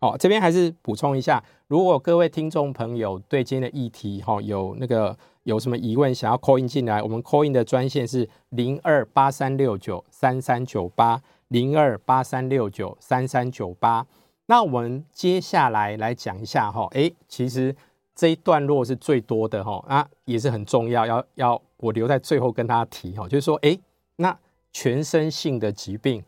[0.00, 14.06] 哦，这边还是补充一下，如果各位听众朋友对今天的议题哈有那个有什么疑问，想要 call in 进来，我们 call in 的专线是零二八三六九三三九八零二八三六九三三九八。
[14.46, 17.74] 那我们接下来来讲一下哈，诶，其实
[18.14, 23.80] 这一段落是最多的哈，啊，也是很重要，要要我留在最后跟大家提哈，就是说，诶，
[24.16, 24.36] 那
[24.72, 26.22] 全身性的疾病，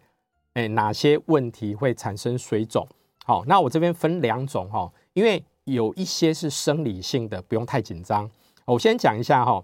[0.55, 2.87] 诶，哪些问题会产生水肿？
[3.25, 8.31] 好，那我这边分两种哈，因为有一些是生理性的，不用太紧张。
[8.67, 9.63] 我先讲一下哈。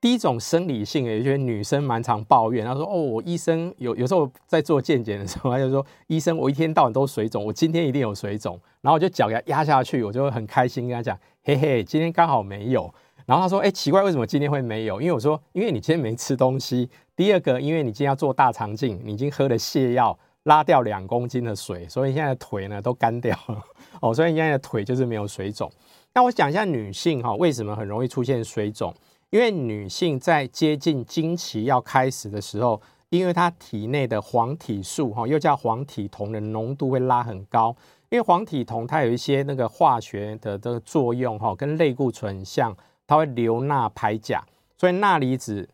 [0.00, 12.88] 第一种生理性的，有些女生蛮常抱怨，她说：“哦，我医生有有时候在做健检的时候，他就说，医生，我一天到晚都水肿，我今天一定有水肿。”然后我就脚给他压下去，我就会很开心跟他讲：“嘿嘿，今天刚好没有。”
[13.26, 15.00] 然后他说：“哎，奇怪，为什么今天会没有？
[15.00, 16.88] 因为我说，因为你今天没吃东西。
[17.16, 23.60] 第二个，因为你今天要做大肠镜，你已经喝了泻药，拉掉两公斤的水，所以现在的腿呢都干掉了。
[24.00, 25.68] 哦，所以现在的腿就是没有水肿。
[26.14, 28.94] 那我讲一下女性哈，为什么很容易出现水肿？”
[29.30, 32.80] 因为女性在接近经期要开始的时候，
[33.10, 37.76] 因为她体内的黄体素哈，又叫黄体酮的浓度会拉很高。
[38.08, 42.74] 因为黄体酮它有一些那个化学的这个作用哈，跟类固醇像，
[43.06, 44.42] 它会留钠排钾，
[44.78, 45.68] 所以钠离子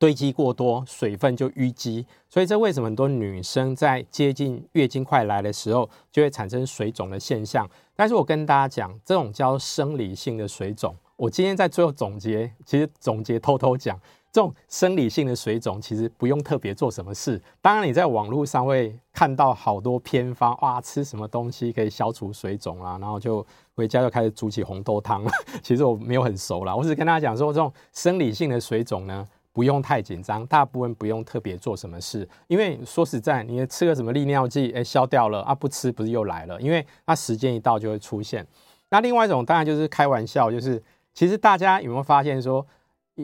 [0.00, 2.06] 堆积过多，水分就淤积。
[2.26, 7.68] 所以这为什么很多女生在接近月经快来的时候，就会产生水肿的现象？
[7.94, 10.96] 但是我跟大家讲，这种叫生理性的水肿。
[11.16, 13.94] 我今天在最后总结，其实总结偷偷讲，
[14.32, 17.38] 这种生理性的水肿其实不用特别做什么事。
[17.60, 25.30] 当然，你在网络上会看到好多偏方，哇，吃什么东西可以消除水肿啊，然后就回家就开始煮起红豆汤了。
[25.62, 32.28] 其实我没有很熟啦，我只跟大家讲说，这种生理性的水肿呢，不用太紧张，大部分不用特别做什么事。
[32.48, 36.60] 因为说实在，你吃个什么利尿剂，哎，消掉了啊，不吃不是又来了？
[36.60, 38.46] 因为它时间一到就会出现。
[38.90, 40.82] 那另外一种当然就是开玩笑，就是。
[41.12, 42.64] 其实大家有没有发现说，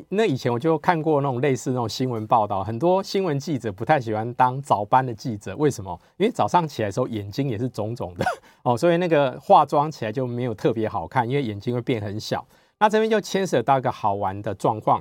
[0.08, 5.98] 那以前我就看过那种类似那种新闻报道，很多新闻记者不太喜欢当早班的记者，为什么？
[6.16, 8.24] 因为早上起来的时候眼睛也是肿肿的
[8.64, 12.44] 哦，所以那个化妆起来就没有特别好看，因为眼睛会变很小。
[12.80, 15.00] 那这边就牵涉到一个好玩的状况。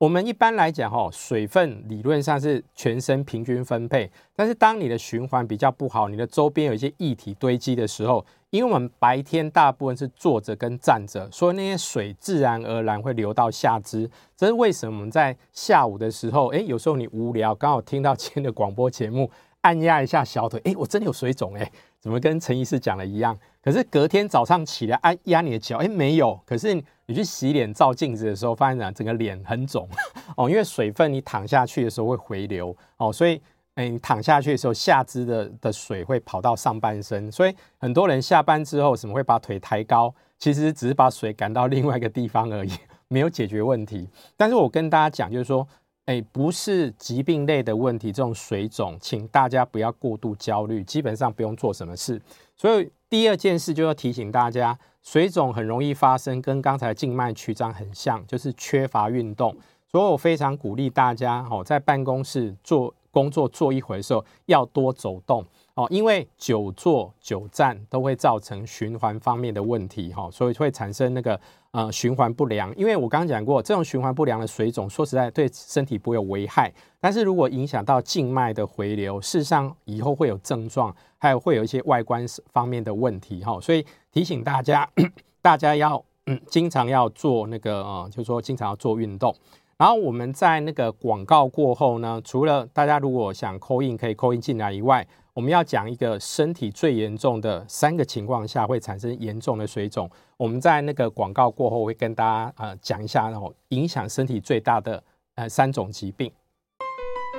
[0.00, 14.10] 我们一般来讲，哈，水分理论上是全身平均分配，但是当你的循环比较不好，你的周边有一些液体堆积的时候，因为我们白天大部分是坐着跟站着，所以那些水自然而然会流到下肢。
[14.34, 14.96] 这是为什么？
[14.96, 19.30] 我们在下午的时候，哎，有时候你无聊，刚好听到今天的广播节目，
[19.60, 21.70] 按压一下小腿，哎，我真的有水肿，哎，
[22.00, 23.38] 怎么跟陈医师讲的一样？
[23.62, 26.40] 可是隔天早上起来按压你的脚，哎，没有。
[26.46, 26.74] 可是
[27.06, 29.86] 你去洗脸照镜子的时候，发现呢整个脸很肿
[30.36, 33.40] 哦，因为水分你躺下去的时候会回流哦，所以
[33.74, 40.14] 哎，你躺下去的时候，下肢的的水会跑到上半身，所以很多人下班之后，什么会把腿抬高？
[40.38, 42.72] 其实只是把水赶到另外一个地方而已，
[43.08, 44.08] 没有解决问题。
[44.38, 45.68] 但是我跟大家讲，就是说。
[46.10, 52.20] 哎，不是疾病类的问题，这种水肿，请大家不要过度焦虑，基本上不用做什么事。
[52.56, 59.56] 所以第二件事就要提醒大家，水肿很容易发生，跟刚才静脉曲张很像，就是缺乏运动。
[59.86, 65.46] 所以我非常鼓励大家，哦，在办公室做工作做一回的时候，要多走动。
[65.80, 72.74] 哦，因为久坐久站都会造成循环方面的问题，哈，所以会产生那个呃循环不良。
[72.76, 76.70] 因为我刚刚讲过，这种循环不良的水肿，说实在对身体不会有危害，
[77.00, 83.58] 但是如果影响到静脉的回流，事实上以后会有症状，还有会有一些外观方面的问题，哈。
[83.58, 84.86] 所以提醒大家，
[85.40, 89.34] 大家要嗯经常要做那个呃，就是说经常要做运动。
[89.78, 100.10] 然后我们在那个广告过后呢，除了大家如果想扣印可以扣印进来以外，我们要讲一个身体最严重的三个情况下会产生严重的水肿。
[100.36, 105.00] 我们在那个广告过后会跟大家呃讲一下，然后影响身体最大的
[105.36, 106.30] 呃三种疾病。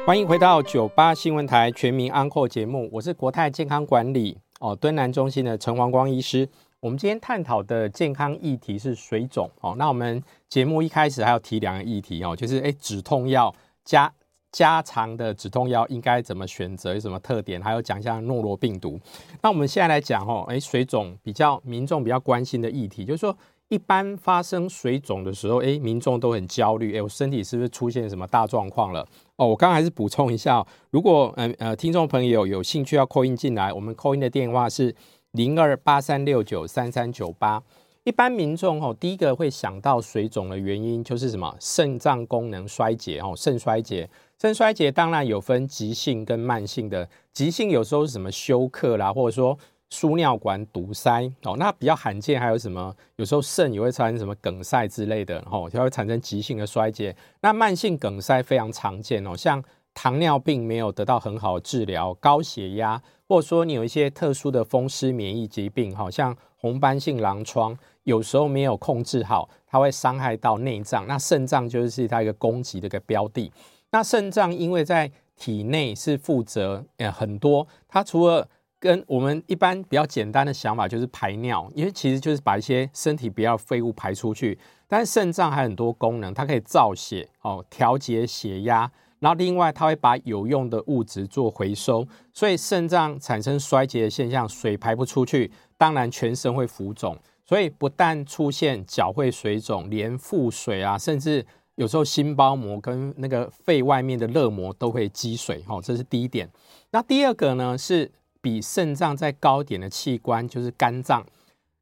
[0.05, 6.47] 欢迎回到九八新闻台全民安扣节目，我是国泰健康管理哦敦南中心的陈黄光医师。
[6.79, 9.75] 我们今天探讨的健康议题是水肿哦。
[9.77, 14.11] 那我们节目一开始还要提两个议题哦，就是诶止痛药加。
[14.51, 16.93] 加长的止痛药应该怎么选择？
[16.93, 17.61] 有什么特点？
[17.61, 18.99] 还有讲一下诺罗病毒。
[19.41, 23.35] 那我们现在来讲哦，诶，水肿比较民众比较关心的议题，就是说，
[23.69, 29.07] 一般发生水肿的时候，哎，民众都很焦虑，哎，我身体是不是出现什么大状况了？
[29.37, 34.93] 哦，我刚刚还是补充一下，如果呃呃听众朋友有兴趣要 call in 进来，我们 call in 的电话是
[35.31, 37.63] 零二八三六九三三九八。
[38.03, 41.55] 一般民众哦，第一个会想到水肿的原因就是什么？
[41.59, 44.09] 肾脏功能衰竭哦，肾衰竭。
[44.41, 49.55] 肾衰竭当然有分急性跟慢性的，急性有时候是什么休克啦，或者说
[49.91, 51.55] 输尿管堵塞哦。
[51.59, 52.91] 那比较罕见还有什么？
[53.17, 57.15] 有时候肾也会产生什么梗塞之类的哦，它会产生急性的衰竭。
[57.41, 59.63] 那慢性梗塞非常常见哦，像
[59.93, 67.77] 糖尿病没有得到很好的治疗，高血压，或者说你有一些特殊的风湿免疫疾病，好像红斑性狼疮。
[68.05, 71.05] 有时候没有控制好，它会伤害到内脏。
[71.05, 73.51] 那肾脏就是它一个攻击的一个标的。
[73.91, 78.47] 那肾脏因为在体内是负责呃很多，它除了
[78.79, 84.57] 跟我们一般比较简单的想法就是排尿，因为其实就是把一些身体不要废物排出去。
[84.87, 92.05] 但是肾脏还有很多功能，它可以造血哦，调节血压，然后另外它会把有用的物质做回收。
[92.33, 97.17] 所以肾脏产生衰竭的现象，水排不出去，当然全身会浮肿。
[97.45, 101.45] 所以不但出现脚会水肿，连腹水啊，甚至
[101.81, 106.47] 有时候心包膜跟那个肺外面的肋膜都会积水，哈，这是第一点。
[106.91, 111.25] 那第二个呢，是比肾脏再高点的器官，就是肝脏。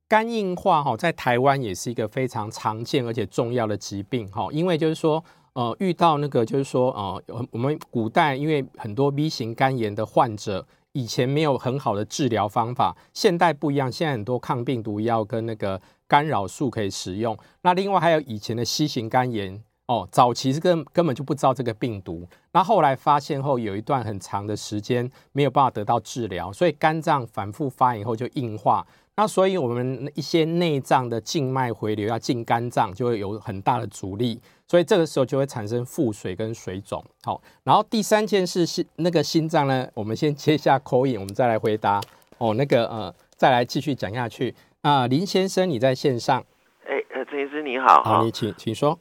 [0.07, 5.21] 肝硬化哈，在台湾也是一个非常常见而且重要的疾病，哈，因为就是说，
[5.51, 10.65] 呃，遇到那个就是说，呃，我们古代因为很多 B 型肝炎的患者。
[10.93, 17.37] 以前没有很好的治疗方法，现代不一样，现在很多抗病毒药跟那个干扰素可以使用。
[17.61, 28.85] 那另外还有以前的 C 型肝炎哦，早期是根根本就不知道这个病毒，那后来发现后有一段很长的时间没有办法得到治疗，所以肝脏反复发炎后就硬化。
[29.15, 34.39] 那所以我们一些内脏的静脉回流要进肝脏，就会有很大的阻力。
[34.67, 37.03] 所以这个时候就会产生腹水跟水肿。
[37.23, 41.99] 好，然后第三件事是那个心脏呢，我们先切一下 call in，我们再来回答。
[42.37, 44.53] 哦，那个呃，再来继续讲下去。
[44.83, 46.39] 啊、呃，林先生你在线上。
[46.85, 48.03] 哎，呃，陈医师你好。
[48.03, 48.97] 好，你请请说。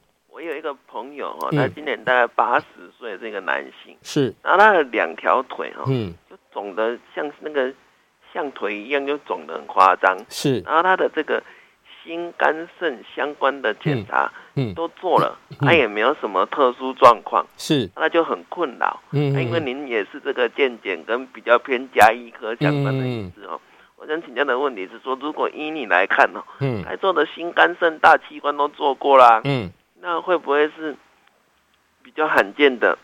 [0.99, 2.65] 朋友哈，他今年大概八十
[2.97, 3.95] 岁，这个男性。
[4.01, 4.33] 是。
[4.43, 7.73] 然后他的两条腿哈，嗯，就肿的像那个
[8.33, 10.17] 像腿一样，就肿的很夸张。
[10.29, 10.59] 是。
[10.61, 11.41] 然后他的这个。
[12.01, 23.59] 心肝肾相关的检查，嗯，都做了，他、嗯、也没有什么特殊状况，是，那就很困扰，嗯，因为您也是这个健检跟比较偏家医科相关的医师哦，
[23.97, 29.69] 我想请教的问题是说，如果依你来看哦，嗯，该做的心肝肾大器官都做过啦，嗯，
[30.01, 30.95] 那会不会是
[32.01, 32.97] 比较罕见的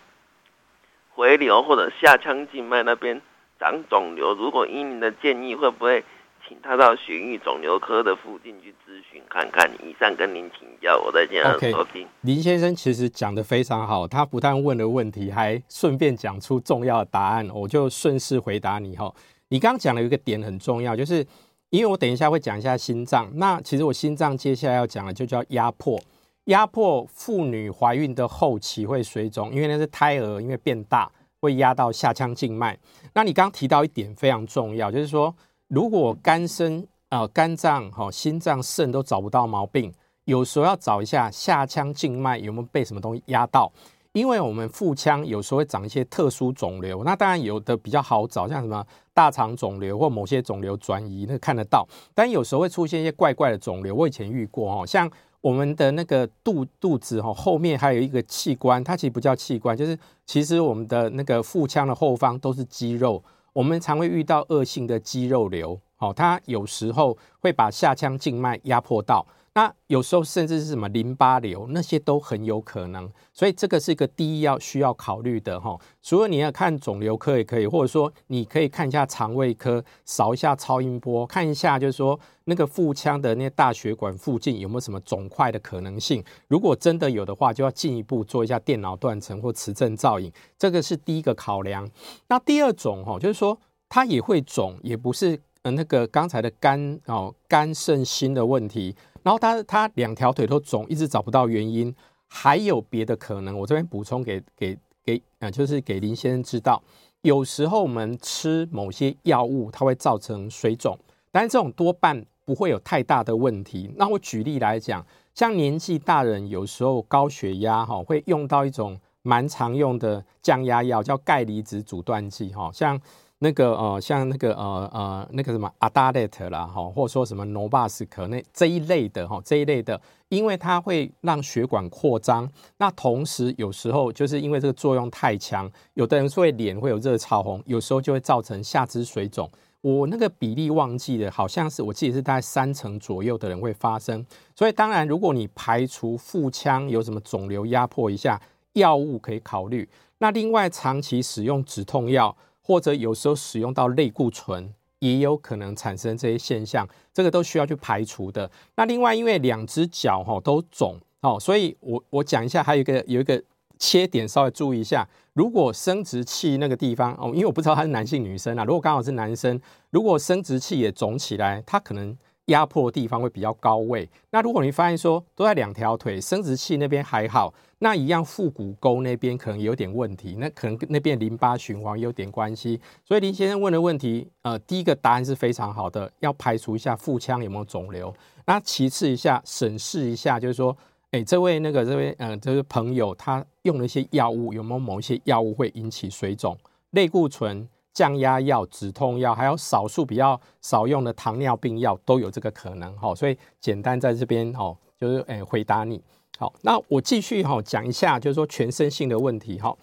[1.13, 3.21] 回流或者下腔静脉那边
[3.59, 4.33] 长肿瘤？
[4.33, 6.03] 如果依您的建议，会不会？
[6.47, 9.67] 请他到血液肿瘤科的附近去咨询看看。
[9.83, 12.05] 以上跟您请教，我在这样收听。
[12.05, 12.07] Okay.
[12.21, 19.11] 林先生其实讲的非常好，他不但问了问题，还顺便讲出重要的答案，我就顺势回答你哈。
[19.47, 21.25] 你刚刚讲了一个点很重要，就是
[21.71, 25.99] 因为我等一下会讲一下心脏，那其实我心脏接下来要讲的就叫压迫，
[26.45, 32.77] 压迫妇女怀孕的后期会水肿，因为那是胎儿因为变大会压到下腔静脉。
[33.13, 35.35] 那你刚刚提到一点非常重要，就是说。
[35.67, 39.91] 如果肝肾啊、肝脏、哈、心脏、肾都找不到毛病，
[40.25, 43.73] 有时候要找一下下腔静脉有没有被什么东西压到，
[44.11, 55.09] 因为我们腹腔有时候会长一些特殊肿瘤，那当然有的比较好找，像什么大肠肿瘤或某些肿瘤转移，那看得到，但有时候会出现一些怪怪的肿瘤，我以前遇过哈，像
[55.45, 63.23] 我们的那个肚肚子哈后面还有一个器官，它其实不叫器官，就是其实我们的那个腹腔的后方都是肌肉。
[63.53, 69.23] 我们常会遇到恶性的肌肉瘤，哦，它有时候会把下腔静脉压迫到，
[69.57, 75.79] 那有时候甚至是什么淋巴瘤，那些都很有可能，所以这个是一个第一要需要考虑的哈。
[76.03, 86.21] 除了你要看肿瘤科也可以，或者说你可以看一下肠胃科，扫一下超音波，看一下就是说那个腹腔的那些大血管附近有没有什么肿块的可能性。
[86.49, 90.29] 如果真的有的话，就要进一步做一下电脑断层或磁振造影，
[90.59, 91.89] 这个是第一个考量。
[92.27, 98.93] 那第二种哈，就是说它也会肿，也不是呃那个刚才的肝哦肝肾心的问题。
[99.25, 101.91] 然后他他两条腿都肿，一直找不到原因，
[102.27, 103.57] 还有别的可能。
[103.57, 106.79] 我这边补充给给给呃，就是给林先生知道，
[107.23, 110.95] 有时候我们吃某些药物，它会造成水肿，
[111.31, 113.91] 但是这种多半不会有太大的问题。
[113.97, 115.03] 那我举例来讲，
[115.33, 123.01] 像年纪大人有时候高血压哈，会用到一种蛮常用的降压药，叫钙离子阻断剂哈，像。
[123.39, 139.49] 那个呃，像那个呃呃那个什么阿达列特啦，哈，或者说什么诺巴斯克那这一类的哈，这一类的，因为它会让血管扩张，那同时有时候就是因为这个作用太强，有的人会脸会有热潮红，有时候就会造成下肢水肿。
[139.81, 144.25] 我那个比例忘记了，好像是我记得是大概三成左右的人会发生。
[144.55, 148.41] 所以当然，如果你排除腹腔有什么肿瘤压迫一下，
[148.73, 149.87] 药物可以考虑。
[150.19, 152.35] 那另外长期使用止痛药。
[152.67, 158.49] 或者有时候使用到类固醇，也有可能产生这些现象，这个都需要去排除的。
[158.75, 163.39] 那另外，因为两只脚哈都肿哦，所以我我讲一下，还有一个有一个
[163.77, 165.07] 切点，稍微注意一下。
[165.33, 169.61] 如果生殖器那个地方哦，因为我不知道他是男性女生啊，如果刚好是男生，
[169.91, 172.17] 如果生殖器也肿起来，他可能。
[172.45, 174.07] 压迫的地方会比较高位。
[174.31, 182.79] 那如果你发现说都在两条腿，生殖器那边还好，那一样腹股沟那边可能有点问题，那可能跟那边淋巴循环有点关系。
[183.03, 188.13] 所以林先生问的问题，呃，第一个答案是非常好的，要排除一下腹腔有没有肿瘤。
[188.45, 190.75] 那其次一下审视一下，就是说，
[191.11, 196.55] 哎，这位那个这位呃这位朋友他用了一些药物，有没有某一些药物会引起水肿？
[196.91, 197.67] 类固醇。
[197.95, 206.03] 降压药、止痛药，还有少数比较少用的糖尿病药都有这个可能哈，所以简单在这边哦，就是诶回答你。
[206.37, 209.73] 好，那我继续哈讲一下，就是说全身性的问题哈。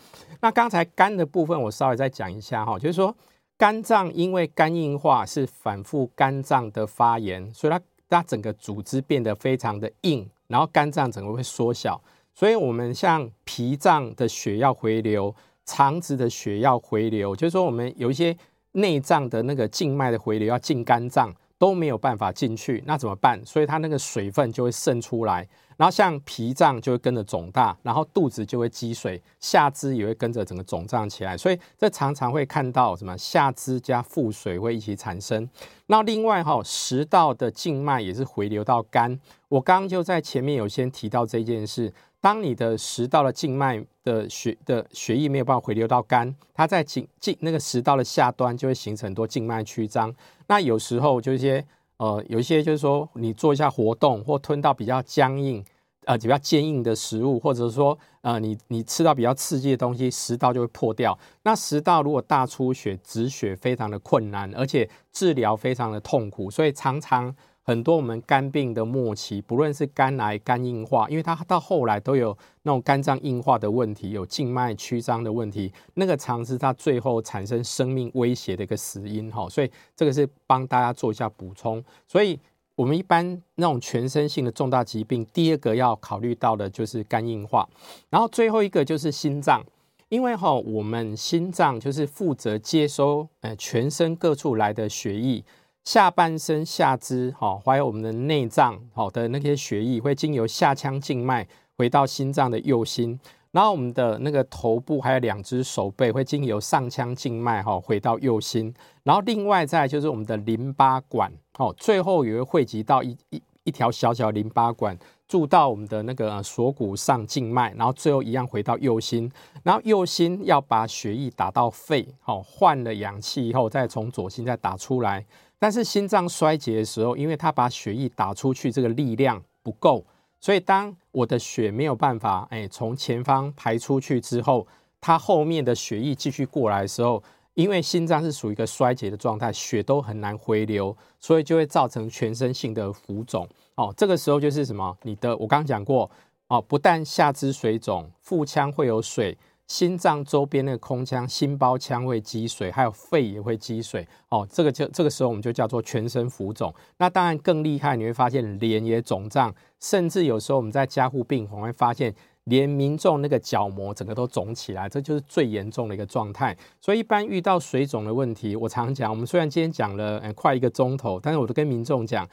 [0.42, 3.16] 那刚才肝的部分，我稍微再讲一下哈，就是说
[3.56, 11.98] 肝脏因为肝硬化是反复肝脏的发炎，所以它它整个组织变得非常的硬，然后肝脏整个会缩小，
[12.34, 15.34] 所以我们像脾脏的血要回流。
[15.64, 18.36] 肠子的血要回流，就是说我们有一些
[18.72, 23.40] 内脏的那个静脉的回流要进肝脏都没有办法进去，那怎么办？
[23.46, 25.46] 所以它那个水分就会渗出来，
[25.76, 35.48] 然后像脾脏就会跟着肿大，然后肚子就会积水，下肢也会跟着整个肿胀起来，所以这常常会看到什么下肢加腹水会一起产生。
[35.86, 41.92] 那另外哈，食道的静脉也是回流到肝，我刚刚就在前面有先提到这件事。
[42.22, 50.14] 当你的食道的静脉的血的血液没有办法回流到肝，它在静静那个食道的下端就会形成很多静脉曲张。
[50.46, 51.64] 那有时候就一些
[51.96, 55.64] 呃有一些就是说你做一下活动或吞到比较僵硬
[56.04, 61.18] 呃比较坚硬的食物，或者说呃你你吃到比较刺激的东西，食道就会破掉。
[61.42, 67.34] 那食道如果大出血，止血非常的困难，而且治疗非常的痛苦，所以常常。
[67.64, 79.48] 很多我们肝病的末期，不论是肝癌、肝硬化，因为它到后来都有那种肝脏硬化的问题，有静脉曲张的问题，那个常是它最后产生生命威胁的一个死因哈。
[79.48, 81.82] 所以这个是帮大家做一下补充。
[82.08, 82.36] 所以
[82.74, 87.68] 我们一般那种全身性的重大疾病，第二个要考虑到的就是肝硬化，
[88.10, 89.64] 然后最后一个就是心脏，
[90.08, 95.44] 因为哈我们心脏就是负责接收呃全身各处来的血液。
[95.84, 103.18] 下半身下肢，哈，还有我们的内脏，好的那些血液会经由下腔静脉回到心脏的右心，
[103.50, 108.72] 然后我们的那个头部还有两只手背会经由上腔静脉，哈，回到右心，
[109.02, 119.28] 然后另外再就是我们的淋巴管，哦，最后也会汇集到一一一条小小淋巴管，注到我们的那个锁骨上静脉，然后最后一样回到右心，
[119.64, 125.26] 然后右心要把血液打到肺，好，换了氧气以后再从左心再打出来。
[125.62, 130.04] 但是心脏衰竭的时候，因为它把血液打出去这个力量不够，
[130.40, 134.66] 所以当我的血没有办法哎从前方排出去之后，
[135.00, 137.22] 它后面的血液继续过来的时候，
[137.54, 143.48] 因为心脏是属于一个衰竭的状态，血都很难回流，所以就会造成全身性的浮肿。
[143.76, 144.98] 哦，这个时候就是什么？
[145.02, 146.10] 你的我刚刚讲过
[146.48, 149.38] 哦，不但下肢水肿，腹腔会有水。
[149.68, 154.06] 心脏周边那个空腔、心包腔会积水，还有肺也会积水。
[154.28, 156.72] 哦，这个就这个时候我们就叫做全身浮肿。
[156.98, 166.54] 那当然更厉害，你会发现脸也肿胀，甚至有时候我们在加护病房会发现，连民众那个角膜整个都肿起来，这就是最严重的一个状态。
[166.80, 172.28] 所以一般遇到水肿的问题，我常讲，我们虽然今天讲了呃快一个钟头，但是我都跟民众讲，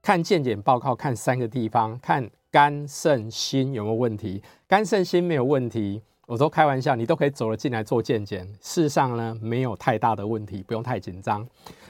[0.00, 4.40] 看健检报告，看三个地方，看肝、肾、心有没有问题。
[4.68, 6.02] 肝、肾、心没有问题。
[6.26, 8.46] 我说开玩笑，你都可以走了进来做健检。
[8.60, 11.46] 事实上呢，没有太大的问题，不用太紧张。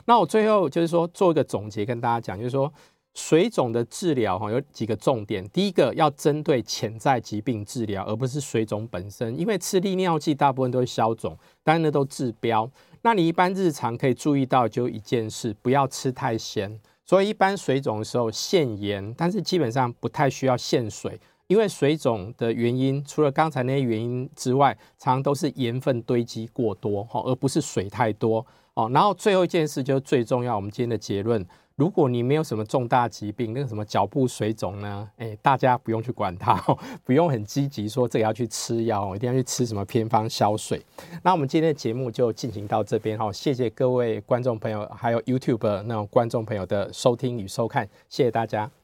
[0.07, 2.73] 那我最后就是说做一个总结，跟大家讲，就是说
[3.15, 5.49] 水肿的治疗哈有几个重点。
[5.51, 9.39] 第一个要针对潜在疾病治疗，而不是水肿本身。
[9.39, 12.69] 因为吃利尿剂大部分都会消肿，但是那都治标。
[13.03, 16.81] 那你一般日常可以注意到就一件事，不要吃太咸。
[17.07, 21.21] 所以一般水肿的时候限盐，但是基本上不太需要限水。
[21.47, 28.45] 因为水肿的原因，除了刚才那些原因之外，常常都是盐分堆积过多，哈而不是水太多。
[28.75, 28.91] 哦。
[28.93, 31.45] 然后最后一件事就是最重要，我们今天的结论。
[31.77, 35.11] 如果你没有什么重大疾病，那个什么脚部水肿呢？
[35.17, 36.55] 哎，大家不用去管它，
[37.03, 40.81] 不用很积极说这个要去吃药，一定要去吃什么偏方消水。
[41.25, 48.84] 那我们今天的节目就进行到这边哈，谢谢各位观众朋友，还有 YouTube 那种观众朋友的收听与收看，谢谢大家。